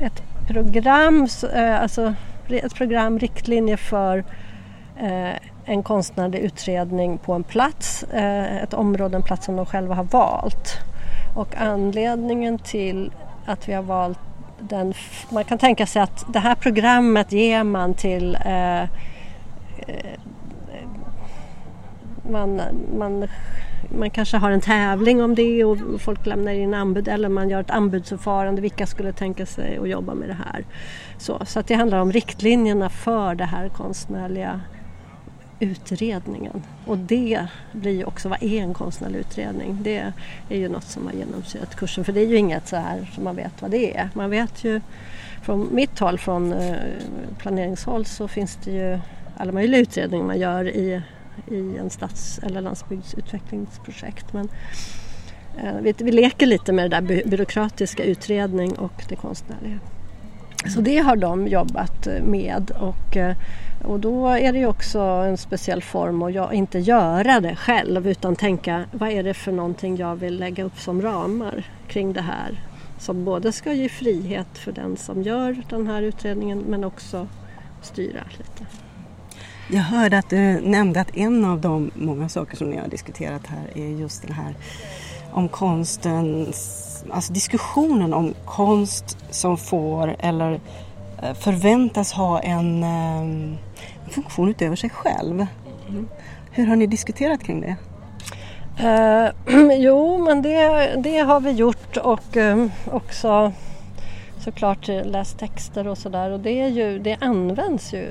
ett 0.00 0.22
program, 0.48 1.28
eh, 1.54 1.82
alltså 1.82 2.14
ett 2.48 2.74
program, 2.74 3.18
riktlinjer 3.18 3.76
för 3.76 4.24
en 5.64 5.82
konstnärlig 5.82 6.38
utredning 6.38 7.18
på 7.18 7.32
en 7.32 7.42
plats, 7.42 8.04
ett 8.62 8.74
område, 8.74 9.16
en 9.16 9.22
plats 9.22 9.46
som 9.46 9.56
de 9.56 9.66
själva 9.66 9.94
har 9.94 10.04
valt. 10.04 10.74
Och 11.36 11.56
anledningen 11.56 12.58
till 12.58 13.12
att 13.46 13.68
vi 13.68 13.72
har 13.72 13.82
valt 13.82 14.18
den, 14.60 14.94
man 15.30 15.44
kan 15.44 15.58
tänka 15.58 15.86
sig 15.86 16.02
att 16.02 16.24
det 16.32 16.38
här 16.38 16.54
programmet 16.54 17.32
ger 17.32 17.64
man 17.64 17.94
till 17.94 18.38
man, 22.28 22.60
man, 22.98 23.28
man 23.98 24.10
kanske 24.10 24.36
har 24.36 24.50
en 24.50 24.60
tävling 24.60 25.22
om 25.22 25.34
det 25.34 25.64
och 25.64 26.00
folk 26.00 26.26
lämnar 26.26 26.52
in 26.52 26.74
anbud 26.74 27.08
eller 27.08 27.28
man 27.28 27.50
gör 27.50 27.60
ett 27.60 27.70
anbudsförfarande. 27.70 28.62
Vilka 28.62 28.86
skulle 28.86 29.12
tänka 29.12 29.46
sig 29.46 29.78
att 29.78 29.88
jobba 29.88 30.14
med 30.14 30.28
det 30.28 30.36
här? 30.52 30.64
Så, 31.18 31.46
så 31.46 31.60
att 31.60 31.66
det 31.66 31.74
handlar 31.74 31.98
om 31.98 32.12
riktlinjerna 32.12 32.88
för 32.88 33.34
det 33.34 33.44
här 33.44 33.68
konstnärliga 33.68 34.60
utredningen. 35.60 36.62
Och 36.86 36.98
det 36.98 37.46
blir 37.72 37.92
ju 37.92 38.04
också, 38.04 38.28
vad 38.28 38.42
är 38.42 38.62
en 38.62 38.74
konstnärlig 38.74 39.18
utredning? 39.18 39.78
Det 39.82 40.12
är 40.48 40.56
ju 40.56 40.68
något 40.68 40.84
som 40.84 41.06
har 41.06 41.12
genomsyrat 41.12 41.76
kursen 41.76 42.04
för 42.04 42.12
det 42.12 42.20
är 42.20 42.26
ju 42.26 42.36
inget 42.36 42.68
så 42.68 42.76
här 42.76 43.10
som 43.14 43.24
man 43.24 43.36
vet 43.36 43.62
vad 43.62 43.70
det 43.70 43.96
är. 43.96 44.08
Man 44.14 44.30
vet 44.30 44.64
ju 44.64 44.80
från 45.42 45.68
mitt 45.72 45.98
håll, 45.98 46.18
från 46.18 46.52
eh, 46.52 46.76
planeringshåll 47.38 48.04
så 48.04 48.28
finns 48.28 48.58
det 48.64 48.70
ju 48.70 48.98
alla 49.36 49.52
möjliga 49.52 49.80
utredningar 49.80 50.24
man 50.24 50.38
gör 50.38 50.68
i 50.68 51.02
i 51.50 51.76
en 51.76 51.90
stads 51.90 52.38
eller 52.42 52.60
landsbygdsutvecklingsprojekt. 52.60 54.32
Men, 54.32 54.48
eh, 55.56 55.74
vi, 55.82 55.94
vi 55.98 56.12
leker 56.12 56.46
lite 56.46 56.72
med 56.72 56.90
det 56.90 56.96
där 56.96 57.02
by 57.02 57.22
byråkratiska 57.26 58.04
utredning 58.04 58.78
och 58.78 59.04
det 59.08 59.16
konstnärliga. 59.16 59.78
Så 60.74 60.80
det 60.80 60.98
har 60.98 61.16
de 61.16 61.48
jobbat 61.48 62.06
eh, 62.06 62.22
med 62.22 62.70
och, 62.70 63.16
eh, 63.16 63.36
och 63.84 64.00
då 64.00 64.28
är 64.28 64.52
det 64.52 64.58
ju 64.58 64.66
också 64.66 64.98
en 64.98 65.36
speciell 65.36 65.82
form 65.82 66.22
att 66.22 66.52
inte 66.52 66.78
göra 66.78 67.40
det 67.40 67.56
själv 67.56 68.08
utan 68.08 68.36
tänka 68.36 68.84
vad 68.92 69.08
är 69.08 69.22
det 69.22 69.34
för 69.34 69.52
någonting 69.52 69.96
jag 69.96 70.16
vill 70.16 70.38
lägga 70.38 70.64
upp 70.64 70.78
som 70.78 71.02
ramar 71.02 71.64
kring 71.88 72.12
det 72.12 72.20
här 72.20 72.60
som 72.98 73.24
både 73.24 73.52
ska 73.52 73.72
ge 73.72 73.88
frihet 73.88 74.58
för 74.58 74.72
den 74.72 74.96
som 74.96 75.22
gör 75.22 75.56
den 75.70 75.86
här 75.86 76.02
utredningen 76.02 76.58
men 76.58 76.84
också 76.84 77.28
styra 77.82 78.20
lite. 78.38 78.87
Jag 79.70 79.82
hörde 79.82 80.18
att 80.18 80.30
du 80.30 80.60
nämnde 80.60 81.00
att 81.00 81.16
en 81.16 81.44
av 81.44 81.60
de 81.60 81.90
många 81.94 82.28
saker 82.28 82.56
som 82.56 82.70
ni 82.70 82.76
har 82.76 82.88
diskuterat 82.88 83.46
här 83.46 83.70
är 83.74 83.88
just 83.88 84.22
den 84.22 84.32
här 84.32 84.54
om 85.32 85.48
konstens, 85.48 87.04
alltså 87.10 87.32
diskussionen 87.32 88.14
om 88.14 88.34
konst 88.44 89.18
som 89.30 89.56
får 89.56 90.16
eller 90.18 90.60
eh, 91.22 91.34
förväntas 91.34 92.12
ha 92.12 92.40
en, 92.40 92.82
eh, 92.82 93.20
en 93.20 94.10
funktion 94.10 94.48
utöver 94.48 94.76
sig 94.76 94.90
själv. 94.90 95.46
Mm. 95.88 96.08
Hur 96.50 96.66
har 96.66 96.76
ni 96.76 96.86
diskuterat 96.86 97.42
kring 97.42 97.60
det? 97.60 97.76
Uh, 98.80 99.30
jo, 99.78 100.18
men 100.18 100.42
det, 100.42 100.94
det 101.02 101.18
har 101.18 101.40
vi 101.40 101.50
gjort 101.50 101.96
och 101.96 102.36
um, 102.36 102.70
också 102.92 103.52
såklart 104.48 104.88
läst 104.88 105.38
texter 105.38 105.88
och 105.88 105.98
sådär 105.98 106.30
och 106.30 106.40
det, 106.40 106.60
är 106.60 106.68
ju, 106.68 106.98
det 106.98 107.16
används 107.20 107.94
ju. 107.94 108.10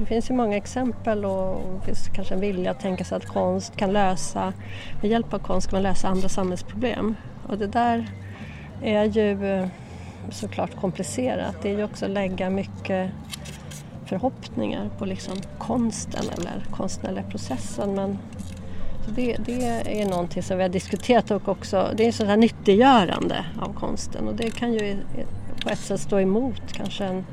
Det 0.00 0.06
finns 0.06 0.30
ju 0.30 0.34
många 0.34 0.56
exempel 0.56 1.24
och 1.24 1.60
det 1.80 1.86
finns 1.86 2.08
kanske 2.14 2.34
en 2.34 2.40
vilja 2.40 2.70
att 2.70 2.80
tänka 2.80 3.04
sig 3.04 3.16
att 3.16 3.26
konst 3.26 3.76
kan 3.76 3.92
lösa, 3.92 4.52
med 5.02 5.10
hjälp 5.10 5.34
av 5.34 5.38
konst 5.38 5.70
kan 5.70 5.76
man 5.76 5.82
lösa 5.82 6.08
andra 6.08 6.28
samhällsproblem. 6.28 7.14
Och 7.48 7.58
det 7.58 7.66
där 7.66 8.10
är 8.82 9.04
ju 9.04 9.54
eh, 9.54 9.66
såklart 10.30 10.76
komplicerat. 10.80 11.56
Det 11.62 11.70
är 11.70 11.76
ju 11.76 11.84
också 11.84 12.04
att 12.04 12.10
lägga 12.10 12.50
mycket 12.50 13.10
förhoppningar 14.06 14.90
på 14.98 15.04
liksom 15.04 15.36
konsten 15.58 16.24
eller 16.38 16.64
konstnärliga 16.70 17.24
processen 17.24 17.94
men 17.94 18.18
det, 19.08 19.36
det, 19.44 19.64
är 20.00 20.08
någonting 20.08 20.42
som 20.42 20.56
vi 20.56 20.62
har 20.62 20.70
diskuterat 20.70 21.30
och 21.30 21.48
också 21.48 21.90
det 21.96 22.06
är 22.06 22.12
sådär 22.12 22.30
här 22.30 22.36
nyttiggörande 22.36 23.44
av 23.60 23.72
konsten 23.74 24.28
och 24.28 24.34
det 24.34 24.50
kan 24.50 24.72
ju 24.72 24.96
på 25.66 25.72
ett 25.72 25.78
sätt 25.78 26.00
stå 26.00 26.20
emot 26.20 26.72
kanske 26.72 27.04
en 27.04 27.26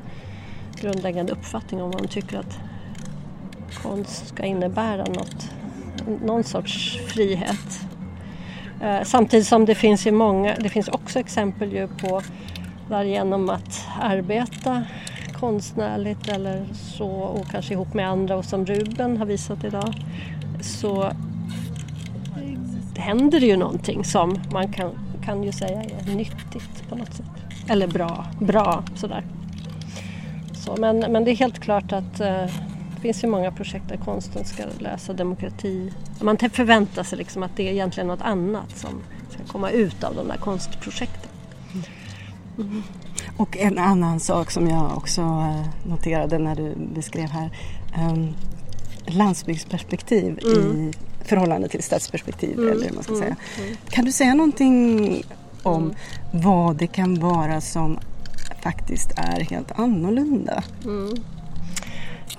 grundläggande 0.80 1.32
uppfattning 1.32 1.82
om 1.82 1.90
vad 1.90 2.02
de 2.02 2.08
tycker 2.08 2.38
att 2.38 2.58
konst 3.82 4.28
ska 4.28 4.44
innebära 4.44 5.04
något, 5.04 5.50
någon 6.24 6.44
sorts 6.44 6.98
frihet. 7.06 7.80
Eh, 8.82 9.02
samtidigt 9.02 9.46
som 9.46 9.64
det 9.64 9.74
finns 9.74 10.06
ju 10.06 10.12
många, 10.12 10.54
det 10.60 10.68
finns 10.68 10.88
också 10.88 11.18
exempel 11.18 11.72
ju 11.72 11.88
på 11.88 12.22
där 12.88 13.04
genom 13.04 13.50
att 13.50 13.86
arbeta 14.00 14.82
konstnärligt 15.32 16.28
eller 16.28 16.66
så 16.72 17.10
och 17.10 17.46
kanske 17.50 17.74
ihop 17.74 17.94
med 17.94 18.08
andra 18.08 18.36
och 18.36 18.44
som 18.44 18.66
Ruben 18.66 19.16
har 19.16 19.26
visat 19.26 19.64
idag 19.64 19.94
så 20.60 21.12
händer 22.96 23.40
det 23.40 23.46
ju 23.46 23.56
någonting 23.56 24.04
som 24.04 24.38
man 24.52 24.72
kan, 24.72 24.90
kan 25.24 25.44
ju 25.44 25.52
säga 25.52 25.82
är 25.82 26.14
nyttigt 26.14 26.88
på 26.88 26.96
något 26.96 27.14
sätt. 27.14 27.43
Eller 27.68 27.86
bra, 27.86 28.26
bra 28.40 28.84
sådär. 28.94 29.24
Så, 30.54 30.76
men, 30.78 30.98
men 30.98 31.24
det 31.24 31.30
är 31.30 31.36
helt 31.36 31.58
klart 31.58 31.92
att 31.92 32.20
eh, 32.20 32.46
det 32.94 33.00
finns 33.00 33.24
ju 33.24 33.28
många 33.28 33.52
projekt 33.52 33.88
där 33.88 33.96
konsten 33.96 34.44
ska 34.44 34.62
läsa 34.78 35.12
demokrati. 35.12 35.92
Man 36.20 36.38
förväntar 36.38 37.02
sig 37.02 37.18
liksom 37.18 37.42
att 37.42 37.56
det 37.56 37.68
är 37.68 37.72
egentligen 37.72 38.06
något 38.06 38.22
annat 38.22 38.76
som 38.76 38.90
ska 39.30 39.52
komma 39.52 39.70
ut 39.70 40.04
av 40.04 40.14
de 40.14 40.28
där 40.28 40.36
konstprojekten. 40.36 41.30
Mm. 42.58 42.82
Och 43.36 43.56
en 43.56 43.78
annan 43.78 44.20
sak 44.20 44.50
som 44.50 44.68
jag 44.68 44.96
också 44.96 45.20
eh, 45.20 45.88
noterade 45.88 46.38
när 46.38 46.54
du 46.54 46.74
beskrev 46.94 47.28
här. 47.28 47.50
Um, 47.98 48.34
landsbygdsperspektiv 49.06 50.38
mm. 50.44 50.58
i 50.58 50.92
förhållande 51.24 51.68
till 51.68 51.82
stadsperspektiv 51.82 52.58
mm. 52.58 52.72
eller 52.72 52.92
man 52.92 53.02
ska 53.02 53.14
säga. 53.14 53.36
Mm. 53.56 53.66
Mm. 53.68 53.76
Kan 53.88 54.04
du 54.04 54.12
säga 54.12 54.34
någonting 54.34 55.22
om 55.66 55.82
mm. 55.82 55.96
vad 56.30 56.76
det 56.76 56.86
kan 56.86 57.14
vara 57.14 57.60
som 57.60 57.98
faktiskt 58.62 59.12
är 59.16 59.40
helt 59.40 59.78
annorlunda? 59.78 60.62
Mm. 60.84 61.14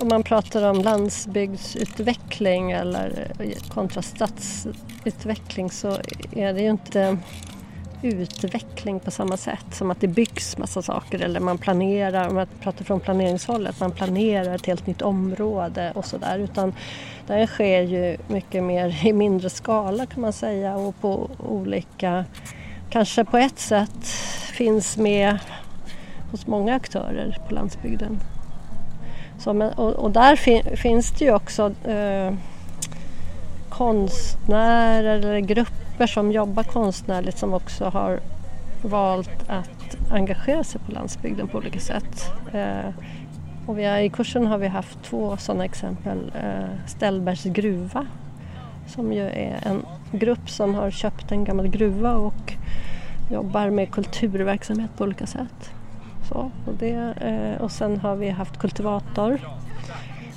Om 0.00 0.08
man 0.08 0.22
pratar 0.22 0.70
om 0.70 0.82
landsbygdsutveckling 0.82 2.70
eller 2.70 3.32
eh, 3.38 3.68
kontra 3.68 4.02
stadsutveckling 4.02 5.70
så 5.70 5.98
är 6.32 6.52
det 6.52 6.60
ju 6.60 6.70
inte 6.70 7.18
utveckling 8.02 9.00
på 9.00 9.10
samma 9.10 9.36
sätt 9.36 9.66
som 9.72 9.90
att 9.90 10.00
det 10.00 10.08
byggs 10.08 10.58
massa 10.58 10.82
saker 10.82 11.20
eller 11.20 11.40
man 11.40 11.58
planerar, 11.58 12.28
om 12.28 12.34
man 12.34 12.46
pratar 12.60 12.84
från 12.84 13.00
planeringshållet, 13.00 13.80
man 13.80 13.90
planerar 13.90 14.54
ett 14.54 14.66
helt 14.66 14.86
nytt 14.86 15.02
område 15.02 15.92
och 15.94 16.04
sådär 16.04 16.38
utan 16.38 16.74
det 17.26 17.46
sker 17.46 17.82
ju 17.82 18.16
mycket 18.28 18.62
mer 18.62 19.06
i 19.06 19.12
mindre 19.12 19.50
skala 19.50 20.06
kan 20.06 20.20
man 20.20 20.32
säga 20.32 20.76
och 20.76 21.00
på 21.00 21.30
olika, 21.48 22.24
kanske 22.96 23.24
på 23.24 23.36
ett 23.36 23.58
sätt 23.58 24.06
finns 24.52 24.96
med 24.96 25.38
hos 26.30 26.46
många 26.46 26.74
aktörer 26.74 27.38
på 27.48 27.54
landsbygden. 27.54 28.20
Så, 29.38 29.70
och, 29.76 29.92
och 29.92 30.10
där 30.10 30.36
fin, 30.36 30.76
finns 30.76 31.10
det 31.10 31.24
ju 31.24 31.34
också 31.34 31.72
eh, 31.84 32.34
konstnärer 33.68 35.18
eller 35.18 35.38
grupper 35.38 36.06
som 36.06 36.32
jobbar 36.32 36.62
konstnärligt 36.62 37.38
som 37.38 37.54
också 37.54 37.84
har 37.84 38.20
valt 38.82 39.48
att 39.48 39.96
engagera 40.12 40.64
sig 40.64 40.80
på 40.86 40.92
landsbygden 40.92 41.48
på 41.48 41.58
olika 41.58 41.80
sätt. 41.80 42.32
Eh, 42.52 42.90
och 43.66 43.78
vi 43.78 43.84
har, 43.84 43.98
I 43.98 44.08
kursen 44.08 44.46
har 44.46 44.58
vi 44.58 44.66
haft 44.66 45.02
två 45.02 45.36
sådana 45.36 45.64
exempel. 45.64 46.32
Eh, 46.34 46.86
Ställbergs 46.86 47.44
gruva 47.44 48.06
som 48.86 49.12
ju 49.12 49.22
är 49.22 49.58
en 49.62 49.82
grupp 50.18 50.50
som 50.50 50.74
har 50.74 50.90
köpt 50.90 51.32
en 51.32 51.44
gammal 51.44 51.68
gruva 51.68 52.14
och 52.14 52.54
jobbar 53.30 53.70
med 53.70 53.90
kulturverksamhet 53.90 54.90
på 54.96 55.04
olika 55.04 55.26
sätt. 55.26 55.70
Så, 56.28 56.50
och, 56.66 56.74
det, 56.78 57.14
eh, 57.20 57.62
och 57.62 57.70
sen 57.70 58.00
har 58.00 58.16
vi 58.16 58.30
haft 58.30 58.58
Kultivator 58.58 59.40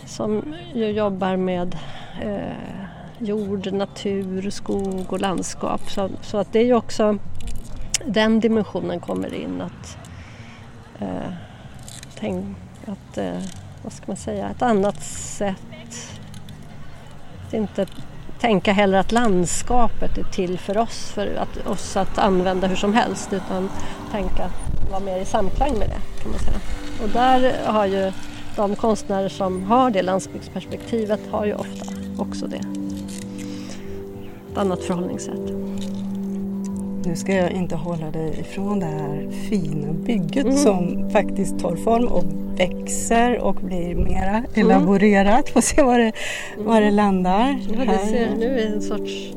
som 0.06 0.56
ju 0.74 0.86
jobbar 0.86 1.36
med 1.36 1.78
eh, 2.22 2.88
jord, 3.20 3.74
natur, 3.74 4.50
skog 4.50 5.14
och 5.14 5.20
landskap. 5.20 5.90
Så, 5.90 6.10
så, 6.22 6.38
att 6.38 6.54
det 6.54 6.60
är 6.60 6.66
ju 6.66 6.74
också 6.74 7.18
den 8.06 8.40
dimensionen 8.40 9.00
kommer 9.00 9.34
in 9.34 9.62
att, 9.62 9.98
eh, 11.00 11.34
tänk, 12.16 12.58
att 12.86 13.18
eh, 13.18 13.42
vad 13.84 13.94
ska 13.94 14.04
man 14.08 14.18
säga, 14.18 14.50
ett 14.50 14.62
annat 14.62 15.04
sätt 15.04 15.58
att 17.50 17.54
inte 17.54 17.86
tänka 18.40 18.74
heller 18.74 18.98
att 18.98 19.12
landskapet 19.12 20.18
är 20.18 20.24
till 20.24 20.60
för 20.60 20.78
oss, 20.78 21.12
för 21.12 21.36
att, 21.36 21.68
oss 21.68 21.98
att 21.98 22.18
använda 22.18 22.68
hur 22.68 22.76
som 22.76 22.94
helst 22.94 23.34
utan 23.34 23.70
tänka 24.12 24.50
vara 24.92 25.00
mer 25.00 25.18
i 25.18 25.26
samklang 25.26 25.80
med 25.80 25.90
det 25.90 26.22
kan 26.22 26.32
man 26.32 26.40
säga. 26.40 26.60
Och 27.04 27.10
där 27.10 27.66
har 27.66 27.86
ju 27.86 28.12
de 28.56 28.76
konstnärer 28.76 29.30
som 29.30 29.64
har 29.64 29.90
det 29.90 30.02
landsbygdsperspektivet 30.02 31.20
har 31.32 31.46
ju 31.46 31.54
ofta 31.54 31.86
också 32.18 32.48
det. 32.48 32.62
Ett 34.52 34.58
annat 34.58 34.84
förhållningssätt. 34.84 35.50
Nu 37.06 37.16
ska 37.16 37.36
jag 37.36 37.52
inte 37.52 37.76
hålla 37.76 38.12
dig 38.12 38.40
ifrån 38.40 38.80
det 38.80 38.86
här 38.86 39.30
fina 39.50 39.94
bygget 39.94 40.46
mm. 40.46 40.58
som 40.58 41.10
faktiskt 41.10 41.60
tar 41.60 41.76
form 41.76 42.08
och 42.08 42.24
växer 42.60 43.38
och 43.38 43.56
blir 43.56 43.96
mera 43.96 44.30
mm. 44.30 44.46
elaborerat. 44.56 45.50
Får 45.50 45.62
se 45.62 45.82
var 45.82 46.00
det, 46.00 46.12
var 46.58 46.82
det 46.82 46.92
landar. 46.92 47.60
Ja, 47.78 47.86
det 47.86 47.98
ser 47.98 48.36
nu 48.36 48.60
en 48.60 48.82
sorts 48.82 49.34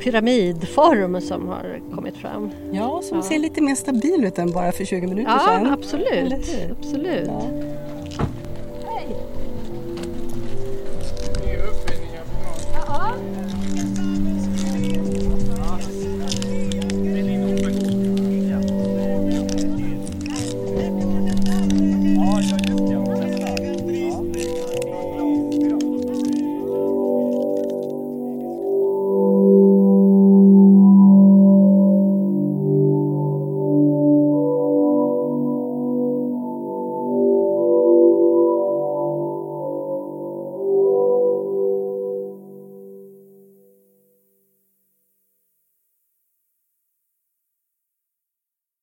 pyramidform 0.00 1.20
som 1.20 1.48
har 1.48 1.80
kommit 1.94 2.16
fram. 2.16 2.50
Ja, 2.72 3.00
som 3.02 3.16
ja. 3.16 3.22
ser 3.22 3.38
lite 3.38 3.60
mer 3.60 3.74
stabil 3.74 4.24
ut 4.24 4.38
än 4.38 4.52
bara 4.52 4.72
för 4.72 4.84
20 4.84 5.06
minuter 5.06 5.30
ja, 5.30 5.38
sedan. 5.38 5.72
Absolut, 5.72 6.34
absolut. 6.78 7.26
Ja. 7.26 7.42